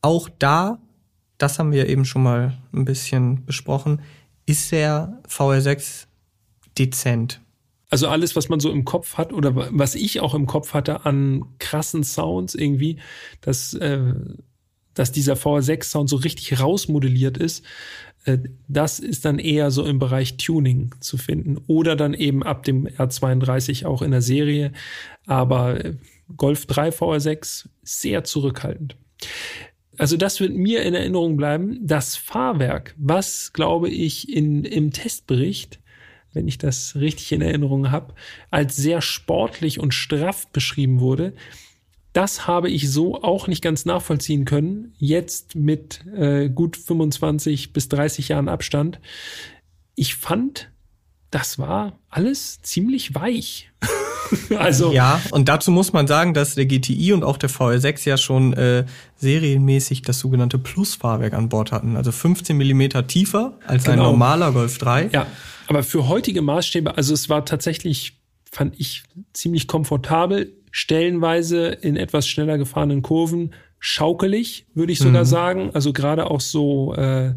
Auch 0.00 0.30
da 0.38 0.78
das 1.38 1.58
haben 1.58 1.72
wir 1.72 1.88
eben 1.88 2.04
schon 2.04 2.22
mal 2.22 2.58
ein 2.72 2.84
bisschen 2.84 3.44
besprochen, 3.44 4.02
ist 4.46 4.72
der 4.72 5.20
VR6 5.28 6.06
dezent. 6.78 7.40
Also 7.90 8.08
alles, 8.08 8.34
was 8.34 8.48
man 8.48 8.60
so 8.60 8.70
im 8.70 8.84
Kopf 8.84 9.16
hat 9.16 9.32
oder 9.32 9.54
was 9.54 9.94
ich 9.94 10.20
auch 10.20 10.34
im 10.34 10.46
Kopf 10.46 10.74
hatte 10.74 11.06
an 11.06 11.44
krassen 11.58 12.02
Sounds 12.02 12.54
irgendwie, 12.54 12.98
dass, 13.40 13.74
äh, 13.74 14.14
dass 14.94 15.12
dieser 15.12 15.34
VR6-Sound 15.34 16.08
so 16.08 16.16
richtig 16.16 16.58
rausmodelliert 16.58 17.38
ist, 17.38 17.64
äh, 18.24 18.38
das 18.68 18.98
ist 18.98 19.24
dann 19.24 19.38
eher 19.38 19.70
so 19.70 19.84
im 19.84 19.98
Bereich 19.98 20.36
Tuning 20.36 20.94
zu 21.00 21.16
finden 21.16 21.58
oder 21.66 21.96
dann 21.96 22.14
eben 22.14 22.42
ab 22.42 22.64
dem 22.64 22.86
R32 22.86 23.86
auch 23.86 24.02
in 24.02 24.10
der 24.10 24.22
Serie. 24.22 24.72
Aber 25.26 25.84
äh, 25.84 25.94
Golf 26.36 26.66
3 26.66 26.88
VR6 26.88 27.66
sehr 27.82 28.24
zurückhaltend. 28.24 28.96
Also 29.98 30.16
das 30.16 30.40
wird 30.40 30.54
mir 30.54 30.82
in 30.82 30.94
Erinnerung 30.94 31.36
bleiben. 31.36 31.78
Das 31.82 32.16
Fahrwerk, 32.16 32.94
was 32.98 33.52
glaube 33.52 33.88
ich 33.88 34.32
in, 34.32 34.64
im 34.64 34.90
Testbericht, 34.92 35.80
wenn 36.32 36.48
ich 36.48 36.58
das 36.58 36.96
richtig 36.96 37.32
in 37.32 37.42
Erinnerung 37.42 37.90
habe, 37.90 38.14
als 38.50 38.76
sehr 38.76 39.00
sportlich 39.00 39.78
und 39.80 39.94
straff 39.94 40.48
beschrieben 40.48 41.00
wurde, 41.00 41.34
das 42.12 42.46
habe 42.46 42.70
ich 42.70 42.90
so 42.90 43.22
auch 43.22 43.48
nicht 43.48 43.60
ganz 43.60 43.84
nachvollziehen 43.86 44.44
können. 44.44 44.94
Jetzt 44.98 45.56
mit 45.56 46.04
äh, 46.06 46.48
gut 46.48 46.76
25 46.76 47.72
bis 47.72 47.88
30 47.88 48.28
Jahren 48.28 48.48
Abstand. 48.48 49.00
Ich 49.96 50.14
fand, 50.14 50.70
das 51.30 51.58
war 51.58 51.98
alles 52.08 52.62
ziemlich 52.62 53.14
weich. 53.14 53.70
also 54.58 54.92
ja, 54.92 55.20
und 55.30 55.48
dazu 55.48 55.70
muss 55.70 55.92
man 55.92 56.06
sagen, 56.06 56.34
dass 56.34 56.54
der 56.54 56.66
GTI 56.66 57.12
und 57.12 57.24
auch 57.24 57.36
der 57.36 57.50
VR6 57.50 58.08
ja 58.08 58.16
schon 58.16 58.52
äh, 58.54 58.84
serienmäßig 59.16 60.02
das 60.02 60.18
sogenannte 60.18 60.58
Plus-Fahrwerk 60.58 61.34
an 61.34 61.48
Bord 61.48 61.72
hatten, 61.72 61.96
also 61.96 62.12
15 62.12 62.56
Millimeter 62.56 63.06
tiefer 63.06 63.58
als 63.66 63.84
genau. 63.84 63.96
ein 63.96 64.10
normaler 64.10 64.52
Golf 64.52 64.78
3. 64.78 65.10
Ja, 65.12 65.26
aber 65.66 65.82
für 65.82 66.08
heutige 66.08 66.42
Maßstäbe, 66.42 66.96
also 66.96 67.14
es 67.14 67.28
war 67.28 67.44
tatsächlich, 67.44 68.18
fand 68.50 68.78
ich 68.78 69.04
ziemlich 69.32 69.66
komfortabel, 69.66 70.52
stellenweise 70.70 71.68
in 71.68 71.96
etwas 71.96 72.26
schneller 72.26 72.58
gefahrenen 72.58 73.02
Kurven 73.02 73.54
schaukelig, 73.78 74.66
würde 74.74 74.92
ich 74.92 74.98
sogar 74.98 75.24
mhm. 75.24 75.28
sagen. 75.28 75.70
Also 75.74 75.92
gerade 75.92 76.30
auch 76.30 76.40
so 76.40 76.94
äh, 76.94 77.34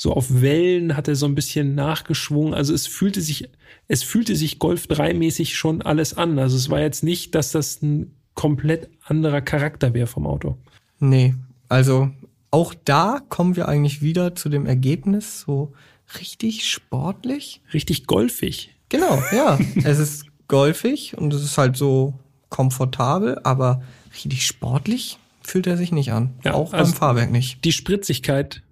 so 0.00 0.12
auf 0.12 0.40
Wellen 0.40 0.96
hat 0.96 1.08
er 1.08 1.16
so 1.16 1.26
ein 1.26 1.34
bisschen 1.34 1.74
nachgeschwungen. 1.74 2.54
Also 2.54 2.72
es 2.72 2.86
fühlte 2.86 3.20
sich, 3.20 3.50
es 3.88 4.04
fühlte 4.04 4.36
sich 4.36 4.60
Golf 4.60 4.86
3 4.86 5.12
mäßig 5.12 5.56
schon 5.56 5.82
alles 5.82 6.16
an. 6.16 6.38
Also 6.38 6.56
es 6.56 6.70
war 6.70 6.80
jetzt 6.80 7.02
nicht, 7.02 7.34
dass 7.34 7.50
das 7.50 7.82
ein 7.82 8.14
komplett 8.34 8.88
anderer 9.04 9.40
Charakter 9.40 9.94
wäre 9.94 10.06
vom 10.06 10.28
Auto. 10.28 10.56
Nee, 11.00 11.34
also 11.68 12.10
auch 12.52 12.74
da 12.84 13.20
kommen 13.28 13.56
wir 13.56 13.66
eigentlich 13.66 14.00
wieder 14.00 14.36
zu 14.36 14.48
dem 14.48 14.66
Ergebnis 14.66 15.40
so 15.40 15.72
richtig 16.20 16.70
sportlich. 16.70 17.60
Richtig 17.74 18.06
golfig. 18.06 18.70
Genau, 18.90 19.20
ja. 19.32 19.58
es 19.82 19.98
ist 19.98 20.26
golfig 20.46 21.18
und 21.18 21.34
es 21.34 21.42
ist 21.42 21.58
halt 21.58 21.76
so 21.76 22.14
komfortabel, 22.50 23.40
aber 23.42 23.82
richtig 24.14 24.46
sportlich 24.46 25.18
fühlt 25.42 25.66
er 25.66 25.76
sich 25.76 25.90
nicht 25.90 26.12
an. 26.12 26.34
Ja, 26.44 26.54
auch 26.54 26.72
also 26.72 26.92
beim 26.92 26.98
Fahrwerk 27.00 27.32
nicht. 27.32 27.64
Die 27.64 27.72
Spritzigkeit 27.72 28.62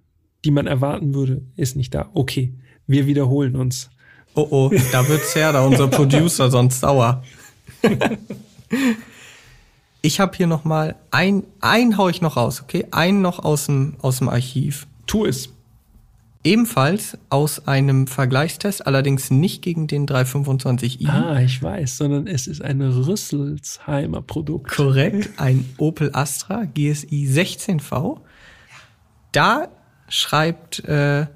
die 0.45 0.51
man 0.51 0.67
erwarten 0.67 1.13
würde, 1.13 1.41
ist 1.55 1.75
nicht 1.75 1.93
da. 1.93 2.09
Okay, 2.13 2.53
wir 2.85 3.05
wiederholen 3.05 3.55
uns. 3.55 3.89
Oh 4.35 4.47
oh, 4.49 4.71
da 4.91 5.07
wird's 5.07 5.35
her, 5.35 5.51
da 5.51 5.65
unser 5.65 5.87
Producer 5.87 6.51
sonst 6.51 6.79
sauer. 6.79 7.23
ich 10.01 10.19
habe 10.19 10.37
hier 10.37 10.47
noch 10.47 10.63
mal 10.63 10.95
ein, 11.11 11.43
ein 11.59 11.97
hau 11.97 12.07
ich 12.07 12.21
noch 12.21 12.37
raus, 12.37 12.61
okay? 12.61 12.85
Einen 12.91 13.21
noch 13.21 13.43
aus 13.43 13.65
dem, 13.65 13.95
aus 14.01 14.19
dem 14.19 14.29
Archiv. 14.29 14.87
Tu 15.07 15.25
es. 15.25 15.49
Ebenfalls 16.43 17.17
aus 17.29 17.67
einem 17.67 18.07
Vergleichstest, 18.07 18.85
allerdings 18.85 19.31
nicht 19.31 19.61
gegen 19.61 19.87
den 19.87 20.07
325i. 20.07 21.09
Ah, 21.09 21.41
ich 21.41 21.61
weiß, 21.61 21.97
sondern 21.97 22.27
es 22.27 22.47
ist 22.47 22.61
ein 22.61 22.81
Rüsselsheimer 22.81 24.21
Produkt. 24.21 24.71
Korrekt, 24.71 25.31
ein 25.37 25.67
Opel 25.77 26.11
Astra 26.13 26.65
GSI 26.65 27.27
16V. 27.29 28.19
Da 29.33 29.67
schreibt 30.07 30.83
äh, 30.85 31.27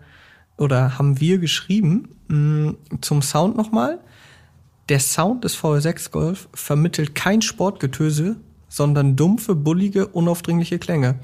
oder 0.57 0.97
haben 0.97 1.19
wir 1.19 1.39
geschrieben 1.39 2.09
mh, 2.27 2.37
mm, 2.37 2.77
zum 3.01 3.21
Sound 3.21 3.57
nochmal. 3.57 3.99
Der 4.89 4.99
Sound 4.99 5.43
des 5.43 5.57
VR6 5.57 6.11
Golf 6.11 6.49
vermittelt 6.53 7.15
kein 7.15 7.41
Sportgetöse, 7.41 8.37
sondern 8.67 9.15
dumpfe, 9.15 9.55
bullige, 9.55 10.07
unaufdringliche 10.07 10.79
Klänge. 10.79 11.19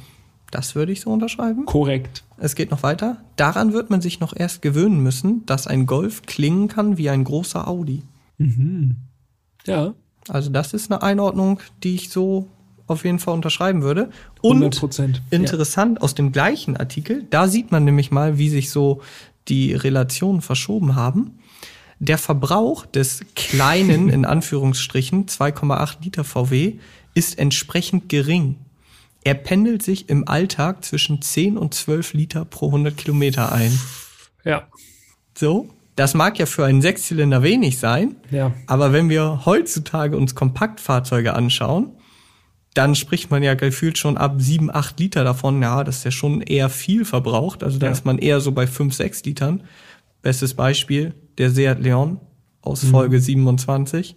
Das 0.51 0.75
würde 0.75 0.91
ich 0.91 1.01
so 1.01 1.11
unterschreiben. 1.11 1.65
Korrekt. 1.65 2.23
Es 2.37 2.55
geht 2.55 2.71
noch 2.71 2.83
weiter. 2.83 3.17
Daran 3.35 3.73
wird 3.73 3.89
man 3.89 4.01
sich 4.01 4.19
noch 4.19 4.33
erst 4.35 4.61
gewöhnen 4.61 5.01
müssen, 5.01 5.45
dass 5.45 5.67
ein 5.67 5.85
Golf 5.85 6.21
klingen 6.21 6.67
kann 6.67 6.97
wie 6.97 7.09
ein 7.09 7.23
großer 7.23 7.67
Audi. 7.67 8.03
Mhm. 8.37 8.95
Ja. 9.65 9.93
Also 10.29 10.49
das 10.49 10.73
ist 10.73 10.91
eine 10.91 11.01
Einordnung, 11.01 11.59
die 11.83 11.95
ich 11.95 12.09
so 12.09 12.47
auf 12.87 13.05
jeden 13.05 13.19
Fall 13.19 13.33
unterschreiben 13.33 13.81
würde. 13.81 14.09
Und 14.41 14.75
100%, 14.75 15.17
interessant 15.29 15.97
ja. 15.97 16.01
aus 16.01 16.15
dem 16.15 16.31
gleichen 16.31 16.77
Artikel, 16.77 17.25
da 17.29 17.47
sieht 17.47 17.71
man 17.71 17.83
nämlich 17.83 18.11
mal, 18.11 18.37
wie 18.37 18.49
sich 18.49 18.69
so 18.69 19.01
die 19.47 19.73
Relationen 19.73 20.41
verschoben 20.41 20.95
haben. 20.95 21.39
Der 21.99 22.17
Verbrauch 22.17 22.85
des 22.85 23.21
kleinen, 23.35 24.09
in 24.17 24.25
Anführungsstrichen, 24.25 25.25
2,8 25.25 26.03
Liter 26.03 26.23
VW 26.23 26.75
ist 27.13 27.39
entsprechend 27.39 28.09
gering. 28.09 28.55
Er 29.23 29.33
pendelt 29.33 29.83
sich 29.83 30.09
im 30.09 30.27
Alltag 30.27 30.85
zwischen 30.85 31.21
10 31.21 31.57
und 31.57 31.73
12 31.73 32.13
Liter 32.13 32.45
pro 32.45 32.67
100 32.67 32.95
Kilometer 32.95 33.51
ein. 33.51 33.77
Ja. 34.45 34.67
So, 35.33 35.69
das 35.97 36.13
mag 36.13 36.37
ja 36.39 36.45
für 36.45 36.63
einen 36.63 36.81
Sechszylinder 36.81 37.41
wenig 37.43 37.79
sein, 37.79 38.15
ja. 38.29 38.53
aber 38.67 38.93
wenn 38.93 39.09
wir 39.09 39.45
heutzutage 39.45 40.15
uns 40.15 40.35
Kompaktfahrzeuge 40.35 41.33
anschauen, 41.33 41.91
dann 42.77 42.93
spricht 42.93 43.31
man 43.31 43.41
ja 43.41 43.55
gefühlt 43.55 43.97
schon 43.97 44.17
ab 44.17 44.35
sieben, 44.37 44.73
acht 44.73 44.99
Liter 44.99 45.23
davon. 45.23 45.61
Ja, 45.63 45.83
das 45.83 45.97
ist 45.97 46.03
ja 46.03 46.11
schon 46.11 46.41
eher 46.41 46.69
viel 46.69 47.05
verbraucht. 47.05 47.63
Also 47.63 47.79
da 47.79 47.87
ja. 47.87 47.91
ist 47.91 48.05
man 48.05 48.19
eher 48.19 48.39
so 48.39 48.51
bei 48.51 48.67
fünf, 48.67 48.93
sechs 48.93 49.23
Litern. 49.23 49.63
Bestes 50.21 50.53
Beispiel, 50.53 51.15
der 51.39 51.49
Seat 51.49 51.79
Leon 51.79 52.19
aus 52.61 52.83
mhm. 52.83 52.89
Folge 52.89 53.19
27. 53.19 54.15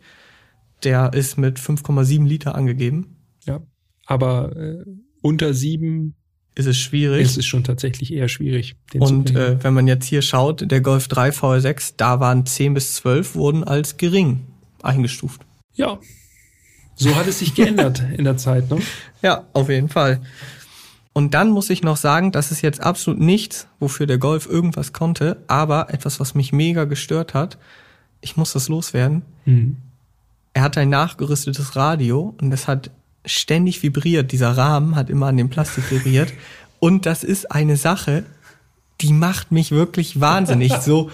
Der 0.85 1.13
ist 1.15 1.39
mit 1.39 1.59
5,7 1.59 2.27
Liter 2.27 2.55
angegeben. 2.55 3.17
Ja, 3.47 3.63
aber 4.05 4.55
äh, 4.57 4.85
unter 5.23 5.55
sieben 5.55 6.15
ist 6.55 6.67
es 6.67 6.77
schwierig. 6.77 7.23
Ist 7.23 7.39
es 7.39 7.47
schon 7.47 7.65
tatsächlich 7.65 8.13
eher 8.13 8.29
schwierig. 8.29 8.77
Und 8.95 9.35
äh, 9.35 9.63
wenn 9.63 9.73
man 9.73 9.87
jetzt 9.87 10.07
hier 10.07 10.21
schaut, 10.21 10.71
der 10.71 10.83
Golf 10.83 11.09
3 11.09 11.31
VR6, 11.31 11.95
da 11.97 12.21
waren 12.21 12.45
10 12.45 12.75
bis 12.75 12.97
12 12.97 13.35
wurden 13.37 13.65
als 13.65 13.97
gering 13.97 14.41
eingestuft. 14.83 15.43
Ja, 15.75 15.99
so 17.01 17.17
hat 17.17 17.27
es 17.27 17.39
sich 17.39 17.55
geändert 17.55 18.03
in 18.17 18.25
der 18.25 18.37
Zeit, 18.37 18.71
ne? 18.71 18.79
Ja, 19.23 19.45
auf 19.53 19.69
jeden 19.69 19.89
Fall. 19.89 20.21
Und 21.13 21.35
dann 21.35 21.51
muss 21.51 21.71
ich 21.71 21.83
noch 21.83 21.97
sagen, 21.97 22.33
das 22.33 22.53
ist 22.53 22.63
jetzt 22.63 22.81
absolut 22.81 23.21
nichts, 23.21 23.67
wofür 23.81 24.07
der 24.07 24.19
Golf 24.19 24.47
irgendwas 24.47 24.93
konnte, 24.93 25.43
aber 25.49 25.93
etwas, 25.93 26.21
was 26.21 26.35
mich 26.35 26.53
mega 26.53 26.85
gestört 26.85 27.35
hat. 27.35 27.59
Ich 28.21 28.37
muss 28.37 28.53
das 28.53 28.69
loswerden. 28.69 29.23
Mhm. 29.45 29.77
Er 30.53 30.63
hat 30.63 30.79
ein 30.79 30.89
nachgerüstetes 30.89 31.77
Radio 31.77 32.35
und 32.41 32.53
es 32.53 32.69
hat 32.69 32.91
ständig 33.25 33.83
vibriert. 33.83 34.33
Dieser 34.33 34.57
Rahmen 34.57 34.97
hat 34.97 35.11
immer 35.11 35.27
an 35.27 35.37
dem 35.37 35.51
Plastik 35.51 35.91
vibriert. 35.91 36.33
Und 36.81 37.05
das 37.05 37.25
ist 37.25 37.53
eine 37.53 37.77
Sache, 37.77 38.25
die 39.03 39.13
macht 39.13 39.53
mich 39.53 39.71
wirklich 39.71 40.19
wahnsinnig. 40.19 40.73
So 40.77 41.11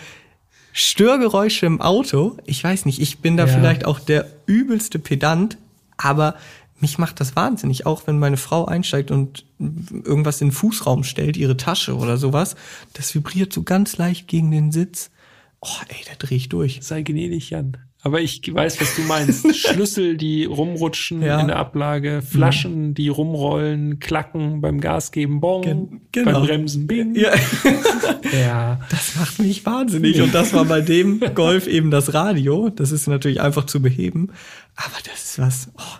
Störgeräusche 0.72 1.66
im 1.66 1.80
Auto. 1.80 2.36
Ich 2.44 2.62
weiß 2.62 2.84
nicht, 2.84 3.00
ich 3.00 3.18
bin 3.18 3.36
da 3.36 3.46
ja. 3.46 3.52
vielleicht 3.52 3.84
auch 3.84 3.98
der 3.98 4.28
übelste 4.46 4.98
Pedant. 4.98 5.58
Aber 5.96 6.36
mich 6.78 6.98
macht 6.98 7.20
das 7.20 7.36
wahnsinnig, 7.36 7.86
auch 7.86 8.06
wenn 8.06 8.18
meine 8.18 8.36
Frau 8.36 8.66
einsteigt 8.66 9.10
und 9.10 9.46
irgendwas 9.58 10.40
in 10.40 10.48
den 10.48 10.54
Fußraum 10.54 11.04
stellt, 11.04 11.36
ihre 11.36 11.56
Tasche 11.56 11.96
oder 11.96 12.18
sowas. 12.18 12.54
Das 12.92 13.14
vibriert 13.14 13.52
so 13.52 13.62
ganz 13.62 13.96
leicht 13.96 14.28
gegen 14.28 14.50
den 14.50 14.72
Sitz. 14.72 15.10
Oh, 15.60 15.80
ey, 15.88 16.04
da 16.06 16.14
drehe 16.18 16.36
ich 16.36 16.48
durch. 16.48 16.80
Sei 16.82 17.02
gnädig, 17.02 17.50
Jan. 17.50 17.78
Aber 18.06 18.20
ich 18.20 18.40
weiß, 18.54 18.80
was 18.80 18.94
du 18.94 19.02
meinst. 19.02 19.52
Schlüssel, 19.56 20.16
die 20.16 20.44
rumrutschen 20.44 21.22
ja. 21.22 21.40
in 21.40 21.48
der 21.48 21.56
Ablage, 21.56 22.22
Flaschen, 22.22 22.94
die 22.94 23.08
rumrollen, 23.08 23.98
klacken 23.98 24.60
beim 24.60 24.80
Gas 24.80 25.10
geben, 25.10 25.40
bong, 25.40 25.62
Gen 25.62 26.00
genau. 26.12 26.34
beim 26.34 26.46
Bremsen, 26.46 26.86
bing. 26.86 27.16
Ja. 27.16 27.34
ja. 28.32 28.80
Das 28.90 29.16
macht 29.16 29.40
mich 29.40 29.66
wahnsinnig. 29.66 30.20
Und 30.20 30.32
das 30.32 30.52
war 30.52 30.66
bei 30.66 30.82
dem 30.82 31.18
Golf 31.34 31.66
eben 31.66 31.90
das 31.90 32.14
Radio. 32.14 32.70
Das 32.70 32.92
ist 32.92 33.08
natürlich 33.08 33.40
einfach 33.40 33.66
zu 33.66 33.82
beheben. 33.82 34.30
Aber 34.76 34.98
das 35.04 35.24
ist 35.24 35.38
was, 35.40 35.72
oh, 35.76 35.98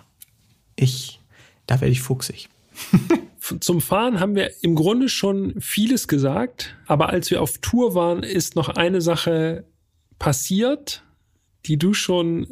ich, 0.77 1.19
da 1.65 1.81
werde 1.81 1.91
ich 1.91 1.99
fuchsig. 1.99 2.47
Zum 3.59 3.81
Fahren 3.81 4.21
haben 4.21 4.35
wir 4.35 4.49
im 4.61 4.75
Grunde 4.75 5.09
schon 5.09 5.55
vieles 5.59 6.07
gesagt, 6.07 6.77
aber 6.85 7.09
als 7.09 7.29
wir 7.31 7.41
auf 7.41 7.57
Tour 7.57 7.95
waren, 7.95 8.23
ist 8.23 8.55
noch 8.55 8.69
eine 8.69 9.01
Sache 9.01 9.65
passiert, 10.19 11.03
die 11.67 11.77
du 11.77 11.93
schon 11.93 12.47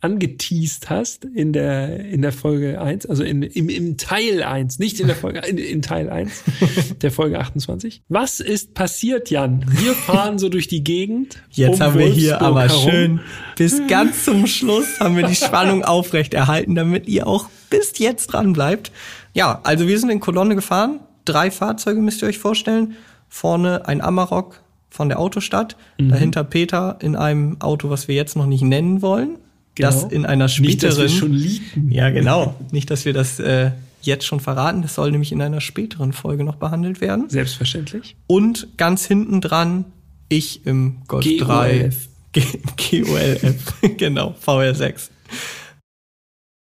angeteased 0.00 0.88
hast 0.88 1.24
in 1.24 1.52
der, 1.52 2.04
in 2.06 2.22
der 2.22 2.32
Folge 2.32 2.80
1, 2.80 3.06
also 3.06 3.22
in, 3.24 3.42
im, 3.42 3.68
im 3.68 3.96
Teil 3.96 4.42
1, 4.42 4.78
nicht 4.78 5.00
in 5.00 5.08
der 5.08 5.16
Folge, 5.16 5.40
in, 5.40 5.58
in 5.58 5.82
Teil 5.82 6.08
1 6.08 6.44
der 7.02 7.10
Folge 7.10 7.38
28. 7.38 8.02
Was 8.08 8.40
ist 8.40 8.74
passiert, 8.74 9.30
Jan? 9.30 9.64
Wir 9.68 9.94
fahren 9.94 10.38
so 10.38 10.48
durch 10.48 10.68
die 10.68 10.84
Gegend. 10.84 11.42
Jetzt 11.50 11.74
um 11.74 11.80
haben 11.80 11.98
wir 11.98 12.06
hier 12.06 12.40
Wolfsburg 12.40 12.48
aber 12.48 12.68
herum. 12.68 12.90
schön 12.90 13.20
bis 13.56 13.86
ganz 13.88 14.24
zum 14.24 14.46
Schluss 14.46 15.00
haben 15.00 15.16
wir 15.16 15.26
die 15.26 15.34
Spannung 15.34 15.84
aufrechterhalten, 15.84 16.74
damit 16.74 17.08
ihr 17.08 17.26
auch 17.26 17.48
bis 17.68 17.98
jetzt 17.98 18.28
dran 18.28 18.52
bleibt. 18.52 18.92
Ja, 19.34 19.60
also 19.64 19.88
wir 19.88 19.98
sind 19.98 20.10
in 20.10 20.20
Kolonne 20.20 20.54
gefahren. 20.54 21.00
Drei 21.24 21.50
Fahrzeuge 21.50 22.00
müsst 22.00 22.22
ihr 22.22 22.28
euch 22.28 22.38
vorstellen. 22.38 22.96
Vorne 23.28 23.86
ein 23.86 24.00
Amarok 24.00 24.62
von 24.90 25.08
der 25.08 25.18
Autostadt. 25.20 25.76
Mhm. 25.98 26.08
Dahinter 26.10 26.44
Peter 26.44 26.98
in 27.00 27.16
einem 27.16 27.60
Auto, 27.60 27.88
was 27.90 28.08
wir 28.08 28.14
jetzt 28.14 28.36
noch 28.36 28.46
nicht 28.46 28.62
nennen 28.62 29.00
wollen. 29.02 29.36
Das 29.76 30.00
Genau. 30.02 30.12
in 30.12 30.26
einer 30.26 30.46
Nicht, 30.46 30.82
dass 30.82 30.98
wir 30.98 31.08
späteren. 31.08 31.18
schon 31.18 31.32
leaken. 31.32 31.90
ja, 31.92 32.10
genau. 32.10 32.54
Nicht, 32.72 32.90
dass 32.90 33.04
wir 33.04 33.12
das 33.12 33.38
äh, 33.38 33.70
jetzt 34.02 34.26
schon 34.26 34.40
verraten. 34.40 34.82
Das 34.82 34.94
soll 34.96 35.10
nämlich 35.12 35.30
in 35.32 35.40
einer 35.40 35.60
späteren 35.60 36.12
Folge 36.12 36.42
noch 36.44 36.56
behandelt 36.56 37.00
werden. 37.00 37.28
Selbstverständlich. 37.30 38.16
Und 38.26 38.68
ganz 38.76 39.06
hinten 39.06 39.40
dran 39.40 39.84
ich 40.28 40.66
im 40.66 40.98
Golf 41.06 41.24
3 41.24 41.38
GOLF. 41.78 42.08
G- 42.32 43.02
GOLF, 43.02 43.80
genau, 43.96 44.34
VR6. 44.44 45.08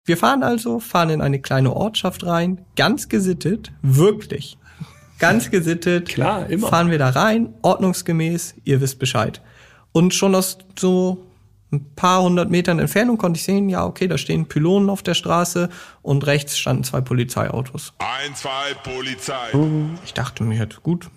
Wir 0.06 0.16
fahren 0.16 0.42
also, 0.42 0.80
fahren 0.80 1.10
in 1.10 1.20
eine 1.20 1.38
kleine 1.40 1.74
Ortschaft 1.74 2.24
rein, 2.24 2.62
ganz 2.76 3.08
gesittet, 3.10 3.72
wirklich, 3.82 4.56
ganz 5.18 5.50
gesittet. 5.50 6.08
Klar, 6.08 6.48
immer. 6.48 6.68
Fahren 6.68 6.90
wir 6.90 6.98
da 6.98 7.10
rein, 7.10 7.54
ordnungsgemäß, 7.62 8.56
ihr 8.64 8.80
wisst 8.80 8.98
Bescheid. 8.98 9.40
Und 9.92 10.14
schon 10.14 10.34
aus 10.34 10.58
so 10.78 11.24
ein 11.70 11.94
paar 11.94 12.22
hundert 12.22 12.50
Metern 12.50 12.78
Entfernung 12.78 13.18
konnte 13.18 13.38
ich 13.38 13.44
sehen, 13.44 13.68
ja, 13.68 13.84
okay, 13.84 14.08
da 14.08 14.16
stehen 14.16 14.46
Pylonen 14.46 14.88
auf 14.88 15.02
der 15.02 15.14
Straße 15.14 15.68
und 16.02 16.26
rechts 16.26 16.56
standen 16.58 16.84
zwei 16.84 17.00
Polizeiautos. 17.00 17.92
Ein, 17.98 18.34
zwei, 18.34 18.74
Polizei. 18.84 19.34
Ich 20.04 20.14
dachte 20.14 20.44
mir, 20.44 20.66
gut, 20.82 21.10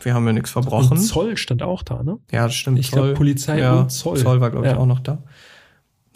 wir 0.00 0.14
haben 0.14 0.26
ja 0.26 0.32
nichts 0.32 0.50
verbrochen. 0.50 0.98
Und 0.98 1.02
Zoll 1.02 1.36
stand 1.36 1.62
auch 1.62 1.82
da, 1.82 2.02
ne? 2.02 2.18
Ja, 2.30 2.44
das 2.44 2.54
stimmt. 2.54 2.78
Ich 2.78 2.90
glaub, 2.90 3.14
Polizei 3.14 3.58
ja, 3.58 3.80
und 3.80 3.90
Zoll. 3.90 4.16
Zoll 4.16 4.40
war, 4.40 4.50
glaube 4.50 4.66
ich, 4.66 4.72
Ja. 4.72 4.78
auch 4.78 4.86
noch 4.86 5.00
da. 5.00 5.18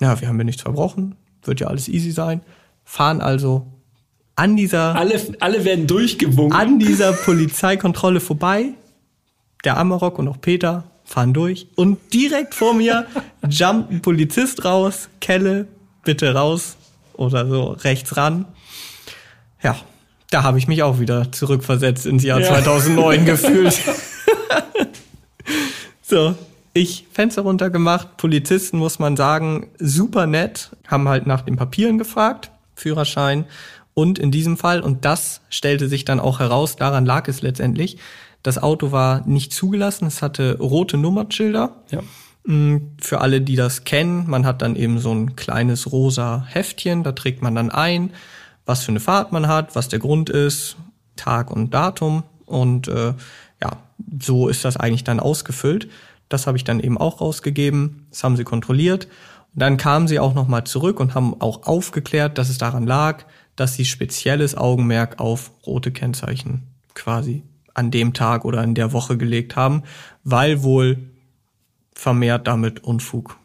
Ja, 0.00 0.20
wir 0.20 0.28
haben 0.28 0.38
ja 0.38 0.44
nichts 0.44 0.62
verbrochen. 0.62 1.16
Wird 1.42 1.60
ja 1.60 1.66
alles 1.66 1.88
easy 1.88 2.12
sein. 2.12 2.40
Fahren 2.84 3.20
also 3.20 3.71
an 4.42 4.56
dieser, 4.56 4.96
Alle, 4.96 5.20
alle 5.38 5.64
werden 5.64 5.86
durchgewunken. 5.86 6.52
an 6.58 6.78
dieser 6.80 7.12
Polizeikontrolle 7.12 8.18
vorbei. 8.18 8.70
Der 9.62 9.76
Amarok 9.76 10.18
und 10.18 10.26
auch 10.26 10.40
Peter 10.40 10.82
fahren 11.04 11.32
durch. 11.32 11.68
Und 11.76 11.98
direkt 12.12 12.52
vor 12.54 12.74
mir 12.74 13.06
jumpt 13.48 13.92
ein 13.92 14.02
Polizist 14.02 14.64
raus. 14.64 15.08
Kelle, 15.20 15.68
bitte 16.04 16.34
raus. 16.34 16.76
Oder 17.12 17.46
so 17.46 17.66
rechts 17.70 18.16
ran. 18.16 18.46
Ja, 19.62 19.76
da 20.30 20.42
habe 20.42 20.58
ich 20.58 20.66
mich 20.66 20.82
auch 20.82 20.98
wieder 20.98 21.30
zurückversetzt 21.30 22.04
ins 22.06 22.24
Jahr 22.24 22.40
Ja. 22.40 22.48
2009 22.48 23.24
gefühlt. 23.26 23.78
So, 26.02 26.34
ich 26.74 27.06
Fenster 27.12 27.42
runtergemacht, 27.42 28.16
Polizisten 28.16 28.78
muss 28.78 28.98
man 28.98 29.16
sagen, 29.16 29.68
super 29.78 30.26
nett, 30.26 30.70
haben 30.88 31.08
halt 31.08 31.26
nach 31.28 31.42
den 31.42 31.54
Papieren 31.56 31.96
gefragt, 31.96 32.50
Führerschein 32.74 33.44
und 33.94 34.18
in 34.18 34.30
diesem 34.30 34.56
Fall, 34.56 34.80
und 34.80 35.04
das 35.04 35.40
stellte 35.50 35.88
sich 35.88 36.04
dann 36.04 36.20
auch 36.20 36.40
heraus, 36.40 36.76
daran 36.76 37.04
lag 37.04 37.28
es 37.28 37.42
letztendlich, 37.42 37.98
das 38.42 38.60
Auto 38.62 38.90
war 38.90 39.26
nicht 39.26 39.52
zugelassen, 39.52 40.06
es 40.06 40.22
hatte 40.22 40.58
rote 40.58 40.96
Nummerschilder. 40.96 41.76
Ja. 41.90 42.02
Mm, 42.44 42.94
Für 43.00 43.20
alle, 43.20 43.40
die 43.40 43.56
das 43.56 43.84
kennen, 43.84 44.28
man 44.28 44.46
hat 44.46 44.62
dann 44.62 44.76
eben 44.76 44.98
so 44.98 45.12
ein 45.12 45.36
kleines 45.36 45.92
rosa 45.92 46.44
Heftchen, 46.48 47.04
da 47.04 47.12
trägt 47.12 47.42
man 47.42 47.54
dann 47.54 47.70
ein, 47.70 48.10
was 48.66 48.82
für 48.82 48.92
eine 48.92 49.00
Fahrt 49.00 49.32
man 49.32 49.46
hat, 49.46 49.76
was 49.76 49.88
der 49.88 49.98
Grund 49.98 50.30
ist, 50.30 50.76
Tag 51.16 51.50
und 51.50 51.72
Datum 51.74 52.24
und 52.46 52.88
äh, 52.88 53.14
ja, 53.62 53.76
so 54.20 54.48
ist 54.48 54.64
das 54.64 54.76
eigentlich 54.76 55.04
dann 55.04 55.20
ausgefüllt. 55.20 55.88
Das 56.28 56.46
habe 56.46 56.56
ich 56.56 56.64
dann 56.64 56.80
eben 56.80 56.98
auch 56.98 57.20
rausgegeben, 57.20 58.06
das 58.10 58.24
haben 58.24 58.36
sie 58.36 58.44
kontrolliert. 58.44 59.06
Und 59.54 59.60
dann 59.60 59.76
kamen 59.76 60.08
sie 60.08 60.18
auch 60.18 60.34
nochmal 60.34 60.64
zurück 60.64 60.98
und 60.98 61.14
haben 61.14 61.40
auch 61.40 61.66
aufgeklärt, 61.66 62.38
dass 62.38 62.48
es 62.48 62.58
daran 62.58 62.86
lag, 62.86 63.24
dass 63.62 63.74
sie 63.74 63.84
spezielles 63.84 64.56
Augenmerk 64.56 65.20
auf 65.20 65.52
rote 65.64 65.92
Kennzeichen 65.92 66.62
quasi 66.94 67.44
an 67.74 67.92
dem 67.92 68.12
Tag 68.12 68.44
oder 68.44 68.60
in 68.64 68.74
der 68.74 68.92
Woche 68.92 69.16
gelegt 69.16 69.54
haben, 69.54 69.84
weil 70.24 70.64
wohl 70.64 70.98
vermehrt 71.94 72.48
damit 72.48 72.82
Unfug. 72.82 73.38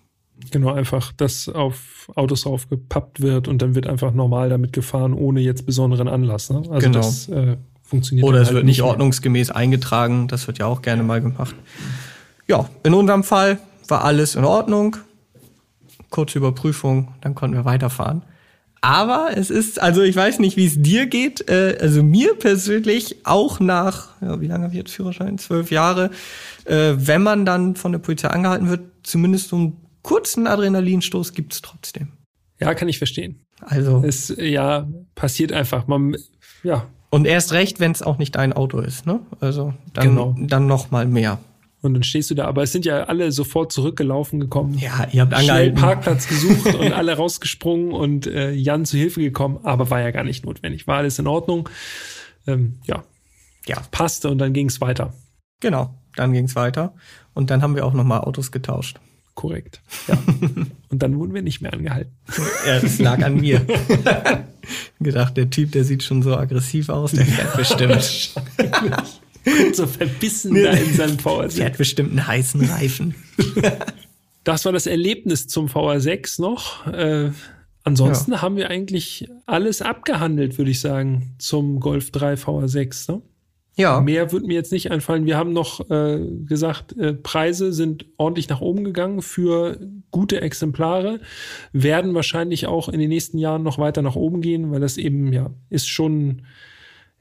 Genau, 0.49 0.73
einfach, 0.73 1.11
dass 1.11 1.47
auf 1.49 2.09
Autos 2.15 2.47
aufgepappt 2.47 3.21
wird 3.21 3.47
und 3.47 3.61
dann 3.61 3.75
wird 3.75 3.85
einfach 3.85 4.11
normal 4.11 4.49
damit 4.49 4.73
gefahren, 4.73 5.13
ohne 5.13 5.39
jetzt 5.41 5.67
besonderen 5.67 6.07
Anlass. 6.07 6.49
Ne? 6.49 6.63
Also 6.71 6.87
Genau. 6.87 6.97
das 6.97 7.29
äh, 7.29 7.57
funktioniert. 7.83 8.27
Oder 8.27 8.41
es 8.41 8.47
halt 8.47 8.55
wird 8.55 8.65
nicht 8.65 8.79
mehr. 8.79 8.87
ordnungsgemäß 8.87 9.51
eingetragen, 9.51 10.27
das 10.27 10.47
wird 10.47 10.57
ja 10.57 10.65
auch 10.65 10.81
gerne 10.81 11.03
mal 11.03 11.21
gemacht. 11.21 11.53
Ja, 12.47 12.67
in 12.81 12.95
unserem 12.95 13.23
Fall 13.23 13.59
war 13.87 14.03
alles 14.03 14.33
in 14.33 14.45
Ordnung. 14.45 14.97
Kurze 16.09 16.39
Überprüfung, 16.39 17.13
dann 17.21 17.35
konnten 17.35 17.55
wir 17.55 17.65
weiterfahren. 17.65 18.23
Aber 18.81 19.31
es 19.35 19.49
ist, 19.49 19.81
also 19.81 20.01
ich 20.01 20.15
weiß 20.15 20.39
nicht, 20.39 20.55
wie 20.57 20.65
es 20.65 20.81
dir 20.81 21.07
geht, 21.07 21.49
äh, 21.49 21.77
also 21.81 22.03
mir 22.03 22.35
persönlich 22.35 23.25
auch 23.25 23.59
nach, 23.59 24.09
ja, 24.21 24.39
wie 24.39 24.47
lange 24.47 24.65
habe 24.65 24.73
ich 24.73 24.79
jetzt 24.79 24.91
Führerschein? 24.91 25.37
Zwölf 25.37 25.71
Jahre, 25.71 26.11
äh, 26.65 26.93
wenn 26.95 27.23
man 27.23 27.45
dann 27.45 27.75
von 27.75 27.91
der 27.91 27.99
Polizei 27.99 28.29
angehalten 28.29 28.69
wird, 28.69 28.81
zumindest 29.03 29.49
so 29.49 29.55
einen 29.55 29.77
kurzen 30.03 30.47
Adrenalinstoß 30.47 31.33
gibt's 31.33 31.61
trotzdem. 31.61 32.13
Ja, 32.59 32.73
kann 32.73 32.87
ich 32.87 32.97
verstehen. 32.97 33.41
Also, 33.61 34.03
Es 34.05 34.33
ja 34.37 34.87
passiert 35.15 35.51
einfach. 35.51 35.87
Man, 35.87 36.15
ja, 36.63 36.85
und 37.09 37.25
erst 37.25 37.53
recht, 37.53 37.79
wenn 37.79 37.91
es 37.91 38.01
auch 38.01 38.17
nicht 38.17 38.35
dein 38.35 38.53
Auto 38.53 38.79
ist, 38.79 39.05
ne? 39.05 39.21
Also 39.39 39.73
dann, 39.93 40.09
Genau. 40.09 40.35
dann 40.39 40.67
noch 40.67 40.91
mal 40.91 41.05
mehr. 41.05 41.39
Und 41.81 41.93
dann 41.93 42.03
stehst 42.03 42.29
du 42.31 42.35
da. 42.35 42.45
Aber 42.45 42.63
es 42.63 42.71
sind 42.71 42.85
ja 42.85 43.03
alle 43.03 43.31
sofort 43.31 43.71
zurückgelaufen 43.71 44.39
gekommen. 44.39 44.77
Ja, 44.77 45.07
ihr 45.11 45.21
habt 45.21 45.33
Schnell 45.33 45.49
angehalten. 45.49 45.75
Parkplatz 45.79 46.27
gesucht 46.27 46.73
und 46.79 46.93
alle 46.93 47.15
rausgesprungen 47.15 47.91
und 47.91 48.27
äh, 48.27 48.51
Jan 48.51 48.85
zu 48.85 48.97
Hilfe 48.97 49.21
gekommen, 49.21 49.59
aber 49.63 49.89
war 49.89 50.01
ja 50.01 50.11
gar 50.11 50.23
nicht 50.23 50.45
notwendig. 50.45 50.87
War 50.87 50.97
alles 50.97 51.19
in 51.19 51.27
Ordnung. 51.27 51.69
Ähm, 52.47 52.79
ja, 52.85 53.03
Ja, 53.67 53.81
passte 53.91 54.29
und 54.29 54.37
dann 54.39 54.53
ging 54.53 54.67
es 54.69 54.81
weiter. 54.81 55.13
genau. 55.59 55.93
Dann 56.15 56.33
ging's 56.33 56.55
weiter. 56.55 56.95
Und 57.35 57.51
dann 57.51 57.61
haben 57.61 57.75
wir 57.75 57.85
auch 57.85 57.93
nochmal 57.93 58.21
Autos 58.21 58.51
getauscht. 58.51 58.99
Korrekt. 59.35 59.81
Ja. 60.07 60.17
und 60.89 61.03
dann 61.03 61.19
wurden 61.19 61.35
wir 61.35 61.43
nicht 61.43 61.61
mehr 61.61 61.71
angehalten. 61.73 62.11
Ja, 62.65 62.79
das 62.79 62.97
lag 62.97 63.23
an 63.23 63.35
mir. 63.39 63.63
Gedacht, 64.99 65.37
der 65.37 65.51
Typ, 65.51 65.73
der 65.73 65.83
sieht 65.83 66.01
schon 66.01 66.23
so 66.23 66.35
aggressiv 66.35 66.89
aus, 66.89 67.11
der 67.11 67.27
fährt 67.27 67.55
bestimmt. 67.55 68.33
So 69.73 69.87
verbissen 69.87 70.55
da 70.55 70.71
in 70.71 70.93
seinem 70.93 71.17
VR6. 71.17 71.51
fährt 71.51 71.77
bestimmt 71.77 72.11
einen 72.11 72.27
heißen 72.27 72.61
Reifen. 72.61 73.15
Das 74.43 74.63
war 74.63 74.71
das 74.71 74.87
Erlebnis 74.87 75.47
zum 75.47 75.67
VR6 75.67 76.39
noch. 76.39 76.87
Äh, 76.87 77.31
ansonsten 77.83 78.41
haben 78.41 78.55
wir 78.55 78.69
eigentlich 78.69 79.27
alles 79.45 79.81
abgehandelt, 79.81 80.57
würde 80.57 80.71
ich 80.71 80.79
sagen, 80.79 81.35
zum 81.37 81.81
Golf 81.81 82.11
3 82.11 82.35
VR6. 82.35 83.11
Ne? 83.11 83.21
Ja, 83.75 83.99
Mehr 83.99 84.31
wird 84.31 84.47
mir 84.47 84.53
jetzt 84.53 84.71
nicht 84.71 84.89
einfallen. 84.89 85.25
Wir 85.25 85.37
haben 85.37 85.51
noch 85.51 85.87
äh, 85.89 86.19
gesagt, 86.45 86.97
äh, 86.97 87.13
Preise 87.13 87.73
sind 87.73 88.05
ordentlich 88.15 88.47
nach 88.47 88.61
oben 88.61 88.85
gegangen 88.85 89.21
für 89.21 89.79
gute 90.11 90.39
Exemplare, 90.39 91.19
werden 91.73 92.15
wahrscheinlich 92.15 92.65
auch 92.65 92.87
in 92.87 92.99
den 92.99 93.09
nächsten 93.09 93.37
Jahren 93.37 93.63
noch 93.63 93.77
weiter 93.77 94.01
nach 94.01 94.15
oben 94.15 94.39
gehen, 94.39 94.71
weil 94.71 94.79
das 94.79 94.97
eben, 94.97 95.33
ja, 95.33 95.51
ist 95.69 95.89
schon, 95.89 96.43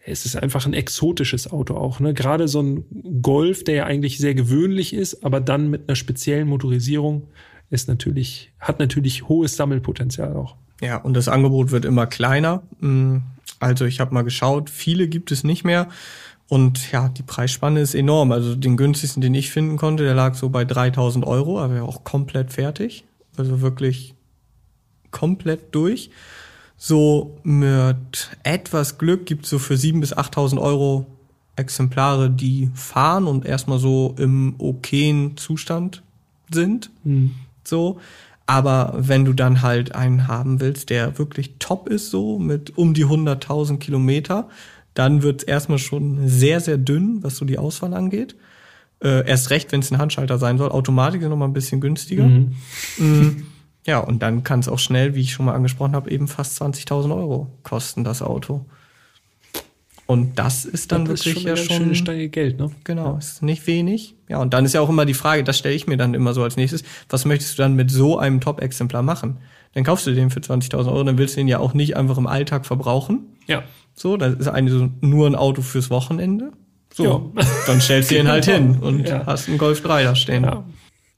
es 0.07 0.25
ist 0.25 0.37
einfach 0.37 0.67
ein 0.67 0.73
exotisches 0.73 1.51
Auto 1.51 1.75
auch. 1.77 2.01
Ne? 2.01 2.15
Gerade 2.15 2.49
so 2.49 2.63
ein 2.63 2.85
Golf, 3.23 3.65
der 3.65 3.75
ja 3.75 3.85
eigentlich 3.85 4.19
sehr 4.19 4.35
gewöhnlich 4.35 4.93
ist, 4.95 5.25
aber 5.25 5.41
dann 5.41 5.69
mit 5.69 5.89
einer 5.89 5.97
speziellen 5.97 6.49
Motorisierung 6.49 7.29
ist 7.71 7.89
natürlich, 7.89 8.53
hat 8.61 8.79
natürlich 8.79 9.29
hohes 9.29 9.57
Sammelpotenzial 9.57 10.35
auch. 10.37 10.57
ja, 10.81 10.97
und 10.99 11.15
das 11.15 11.29
Angebot 11.29 11.71
wird 11.73 11.85
immer 11.85 12.07
kleiner. 12.07 12.63
Mm, 12.81 13.19
Also 13.59 13.85
ich 13.87 14.01
habe 14.01 14.15
mal 14.15 14.23
geschaut, 14.23 14.71
viele 14.71 15.09
gibt 15.09 15.33
es 15.33 15.43
nicht 15.43 15.65
mehr. 15.65 15.89
Und 16.49 16.93
ja, 16.93 17.09
die 17.09 17.25
Preisspanne 17.25 17.81
ist 17.81 17.95
enorm. 17.95 18.31
Also 18.31 18.55
den 18.55 18.77
günstigsten, 18.77 19.21
den 19.21 19.35
ich 19.35 19.51
finden 19.51 19.77
konnte, 19.77 20.05
der 20.05 20.15
lag 20.15 20.35
so 20.35 20.49
bei 20.49 20.65
3000 20.65 21.27
Euro, 21.27 21.61
aber 21.61 21.83
auch 21.83 22.05
komplett 22.05 22.53
fertig. 22.53 23.05
Also 23.37 23.61
wirklich 23.61 24.15
komplett 25.11 25.75
durch. 25.75 26.11
So 26.77 27.39
mit 27.43 28.31
etwas 28.43 28.99
Glück 28.99 29.27
gibt 29.27 29.45
es 29.45 29.51
so 29.51 29.59
für 29.59 29.75
7.000 29.75 30.01
bis 30.01 30.17
8.000 30.17 30.61
Euro 30.61 31.07
Exemplare, 31.57 32.31
die 32.31 32.71
fahren 32.75 33.27
und 33.27 33.47
erstmal 33.47 33.79
so 33.79 34.15
im 34.19 34.55
okayen 34.59 35.37
Zustand 35.37 36.03
sind. 36.51 36.91
So. 37.65 37.99
Aber 38.47 38.95
wenn 38.97 39.25
du 39.25 39.33
dann 39.33 39.63
halt 39.63 39.95
einen 39.95 40.29
haben 40.29 40.61
willst, 40.61 40.91
der 40.91 41.19
wirklich 41.19 41.55
top 41.59 41.89
ist, 41.89 42.11
so 42.11 42.39
mit 42.39 42.77
um 42.79 42.95
die 42.95 43.05
100.000 43.05 43.79
Kilometer, 43.79 44.49
dann 44.95 45.23
wird's 45.23 45.45
erstmal 45.45 45.79
schon 45.79 46.29
sehr, 46.29 46.61
sehr 46.61 46.79
dünn, 46.79 47.23
was 47.23 47.37
so 47.37 47.45
die 47.45 47.59
Auswahl 47.59 47.93
angeht. 47.93 48.37
Äh, 49.03 49.27
erst 49.27 49.51
recht, 49.51 49.73
wenn 49.73 49.81
es 49.81 49.91
ein 49.91 49.99
Handschalter 49.99 50.39
sein 50.39 50.59
soll. 50.59 50.71
Automatik 50.71 51.23
ist 51.23 51.29
noch 51.29 51.37
mal 51.37 51.47
ein 51.47 51.53
bisschen 51.53 51.81
günstiger. 51.81 52.25
Mm. 52.27 52.55
Ja, 53.87 54.01
und 54.01 54.23
dann 54.23 54.43
kann 54.45 54.61
es 54.61 54.69
auch 54.69 54.79
schnell, 54.81 55.15
wie 55.15 55.21
ich 55.23 55.33
schon 55.33 55.47
mal 55.47 55.55
angesprochen 55.55 55.95
habe, 55.95 56.11
eben 56.11 56.29
fast 56.29 56.61
20.000 56.61 57.15
Euro 57.17 57.47
kosten, 57.63 58.03
das 58.05 58.21
Auto. 58.21 58.65
Und 60.07 60.39
das 60.39 60.65
ist 60.65 60.93
dann 60.93 61.05
das 61.05 61.27
wirklich 61.27 61.37
ist 61.37 61.43
schon 61.43 61.51
eine 61.51 61.59
ja 61.61 61.65
schon. 61.67 61.77
schöne 61.77 61.95
Stange 61.97 62.29
Geld, 62.29 62.59
ne? 62.61 62.71
Genau, 62.85 63.17
ist 63.17 63.43
nicht 63.43 63.67
wenig. 63.67 64.15
Ja, 64.29 64.39
und 64.39 64.55
dann 64.55 64.65
ist 64.65 64.73
ja 64.73 64.81
auch 64.81 64.89
immer 64.89 65.05
die 65.05 65.15
Frage, 65.15 65.43
das 65.43 65.59
stelle 65.59 65.75
ich 65.75 65.89
mir 65.89 65.97
dann 65.97 66.15
immer 66.15 66.33
so 66.33 66.45
als 66.45 66.57
nächstes, 66.57 66.85
was 67.09 67.25
möchtest 67.25 67.59
du 67.59 67.63
dann 67.63 67.75
mit 67.75 67.91
so 67.91 68.17
einem 68.19 68.41
Top-Exemplar 68.41 69.03
machen? 69.03 69.39
Dann 69.75 69.83
kaufst 69.83 70.07
du 70.07 70.15
den 70.15 70.31
für 70.31 70.39
20.000 70.41 70.87
Euro, 70.87 71.03
dann 71.03 71.19
willst 71.19 71.35
du 71.37 71.41
den 71.41 71.49
ja 71.49 71.59
auch 71.59 71.75
nicht 71.75 71.97
einfach 71.97 72.19
im 72.19 72.29
Alltag 72.29 72.67
verbrauchen. 72.67 73.25
Ja. 73.49 73.65
So, 73.95 74.17
das 74.17 74.35
ist 74.35 74.47
eigentlich 74.49 74.79
so 74.79 74.91
nur 75.01 75.27
ein 75.27 75.35
Auto 75.35 75.63
fürs 75.63 75.91
Wochenende. 75.91 76.53
So, 76.95 77.33
Ja. 77.37 77.45
dann 77.67 77.81
stellst 77.81 78.11
du 78.13 78.17
ihn 78.19 78.29
halt 78.29 78.45
hin 78.53 78.79
und 78.81 79.09
Ja. 79.09 79.27
hast 79.27 79.49
einen 79.49 79.59
Golf 79.59 79.83
3 79.83 80.05
da 80.05 80.15
stehen. 80.15 80.45
Ja. 80.45 80.63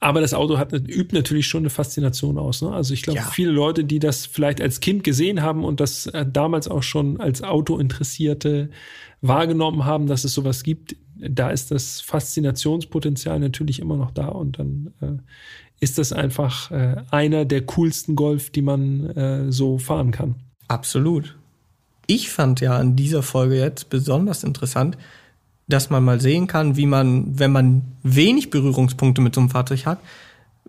Aber 0.00 0.20
das 0.20 0.32
Auto 0.32 0.58
hat, 0.58 0.72
übt 0.72 1.14
natürlich 1.14 1.46
schon 1.46 1.62
eine 1.62 1.70
Faszination 1.70 2.38
aus. 2.38 2.62
Ne? 2.62 2.70
Also 2.70 2.94
ich 2.94 3.02
glaube, 3.02 3.18
Ja. 3.18 3.26
viele 3.26 3.50
Leute, 3.50 3.84
die 3.84 3.98
das 3.98 4.26
vielleicht 4.26 4.60
als 4.60 4.78
Kind 4.80 5.02
gesehen 5.02 5.42
haben 5.42 5.64
und 5.64 5.80
das 5.80 6.06
äh, 6.06 6.24
damals 6.24 6.68
auch 6.68 6.84
schon 6.84 7.20
als 7.20 7.42
Autointeressierte 7.42 8.70
wahrgenommen 9.22 9.84
haben, 9.84 10.06
dass 10.06 10.22
es 10.22 10.32
sowas 10.34 10.62
gibt, 10.62 10.94
da 11.16 11.50
ist 11.50 11.72
das 11.72 12.00
Faszinationspotenzial 12.00 13.40
natürlich 13.40 13.80
immer 13.80 13.96
noch 13.96 14.12
da 14.12 14.28
und 14.28 14.58
dann 14.60 14.92
äh, 15.00 15.16
ist 15.80 15.98
das 15.98 16.12
einfach 16.12 16.70
äh, 16.70 17.02
einer 17.10 17.44
der 17.44 17.62
coolsten 17.66 18.14
Golf, 18.14 18.50
die 18.50 18.62
man 18.62 19.10
äh, 19.10 19.50
so 19.52 19.78
fahren 19.78 20.12
kann. 20.12 20.36
Absolut. 20.68 21.36
Ich 22.06 22.30
fand 22.30 22.60
ja 22.60 22.76
an 22.76 22.96
dieser 22.96 23.22
Folge 23.22 23.56
jetzt 23.56 23.90
besonders 23.90 24.44
interessant, 24.44 24.96
dass 25.68 25.90
man 25.90 26.02
mal 26.02 26.20
sehen 26.20 26.46
kann, 26.46 26.76
wie 26.76 26.86
man, 26.86 27.38
wenn 27.38 27.52
man 27.52 27.82
wenig 28.02 28.50
Berührungspunkte 28.50 29.20
mit 29.20 29.34
so 29.34 29.40
einem 29.40 29.50
Fahrzeug 29.50 29.86
hat, 29.86 29.98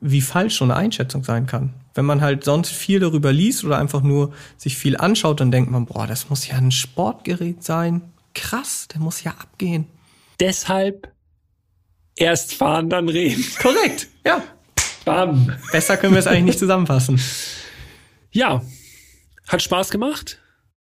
wie 0.01 0.21
falsch 0.21 0.57
so 0.57 0.65
eine 0.65 0.75
Einschätzung 0.75 1.23
sein 1.23 1.45
kann. 1.45 1.73
Wenn 1.93 2.05
man 2.05 2.21
halt 2.21 2.43
sonst 2.43 2.71
viel 2.71 2.99
darüber 2.99 3.33
liest 3.33 3.63
oder 3.63 3.77
einfach 3.77 4.01
nur 4.01 4.33
sich 4.57 4.77
viel 4.77 4.97
anschaut, 4.97 5.39
dann 5.39 5.51
denkt 5.51 5.71
man, 5.71 5.85
boah, 5.85 6.05
das 6.05 6.29
muss 6.29 6.47
ja 6.47 6.55
ein 6.55 6.71
Sportgerät 6.71 7.63
sein. 7.63 8.01
Krass, 8.35 8.87
der 8.93 9.01
muss 9.01 9.23
ja 9.23 9.31
abgehen. 9.31 9.87
Deshalb 10.39 11.11
erst 12.15 12.53
fahren, 12.53 12.89
dann 12.89 13.09
reden. 13.09 13.43
Korrekt, 13.61 14.07
ja. 14.25 14.43
Bam. 15.05 15.53
Besser 15.71 15.97
können 15.97 16.13
wir 16.13 16.19
es 16.19 16.27
eigentlich 16.27 16.45
nicht 16.45 16.59
zusammenfassen. 16.59 17.19
Ja, 18.31 18.61
hat 19.47 19.61
Spaß 19.61 19.89
gemacht. 19.89 20.39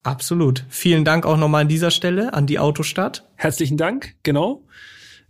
Absolut. 0.03 0.65
Vielen 0.69 1.05
Dank 1.05 1.25
auch 1.25 1.37
nochmal 1.37 1.61
an 1.61 1.67
dieser 1.69 1.91
Stelle 1.91 2.33
an 2.33 2.45
die 2.45 2.59
Autostadt. 2.59 3.27
Herzlichen 3.35 3.77
Dank, 3.77 4.15
genau. 4.23 4.63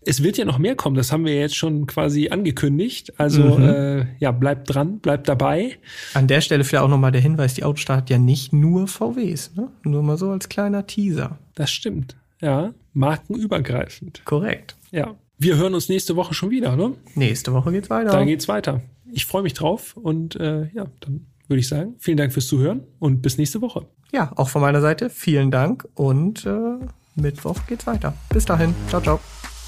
Es 0.06 0.22
wird 0.22 0.38
ja 0.38 0.44
noch 0.44 0.58
mehr 0.58 0.76
kommen, 0.76 0.98
das 0.98 1.14
haben 1.14 1.24
wir 1.26 1.34
jetzt 1.40 1.56
schon 1.56 1.88
quasi 1.88 2.28
angekündigt. 2.30 3.14
Also 3.18 3.58
Mhm. 3.58 3.64
äh, 3.64 4.06
ja, 4.20 4.32
bleibt 4.32 4.74
dran, 4.74 5.00
bleibt 5.00 5.30
dabei. 5.30 5.78
An 6.14 6.28
der 6.28 6.42
Stelle 6.42 6.64
vielleicht 6.66 6.84
auch 6.84 6.90
nochmal 6.90 7.14
der 7.14 7.22
Hinweis, 7.22 7.54
die 7.54 7.64
Autostadt 7.64 7.98
hat 7.98 8.10
ja 8.10 8.18
nicht 8.18 8.52
nur 8.52 8.88
VWs, 8.88 9.52
ne? 9.56 9.70
Nur 9.84 10.04
mal 10.04 10.18
so 10.18 10.32
als 10.32 10.50
kleiner 10.50 10.86
Teaser. 10.88 11.40
Das 11.56 11.72
stimmt. 11.72 12.18
Ja, 12.42 12.74
markenübergreifend. 12.94 14.24
Korrekt. 14.26 14.76
Ja. 14.92 15.16
Wir 15.38 15.56
hören 15.58 15.74
uns 15.74 15.88
nächste 15.90 16.16
Woche 16.16 16.34
schon 16.34 16.50
wieder, 16.52 16.76
ne? 16.76 16.94
Nächste 17.16 17.54
Woche 17.54 17.72
geht's 17.72 17.90
weiter. 17.90 18.12
Da 18.12 18.24
geht's 18.26 18.48
weiter. 18.48 18.82
Ich 19.12 19.26
freue 19.26 19.44
mich 19.44 19.54
drauf 19.54 19.96
und 19.96 20.36
äh, 20.36 20.68
ja, 20.74 20.86
dann 21.00 21.28
würde 21.48 21.60
ich 21.60 21.68
sagen, 21.68 21.96
vielen 22.00 22.18
Dank 22.18 22.34
fürs 22.34 22.48
Zuhören 22.48 22.82
und 23.00 23.22
bis 23.22 23.38
nächste 23.38 23.62
Woche. 23.62 23.86
Ja, 24.14 24.32
auch 24.36 24.48
von 24.48 24.62
meiner 24.62 24.80
Seite 24.80 25.10
vielen 25.10 25.50
Dank 25.50 25.88
und 25.96 26.46
äh, 26.46 26.78
Mittwoch 27.16 27.58
geht's 27.68 27.88
weiter. 27.88 28.14
Bis 28.30 28.46
dahin. 28.46 28.76
Ciao, 28.88 29.02
ciao. 29.02 29.20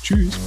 Tschüss. 0.03 0.37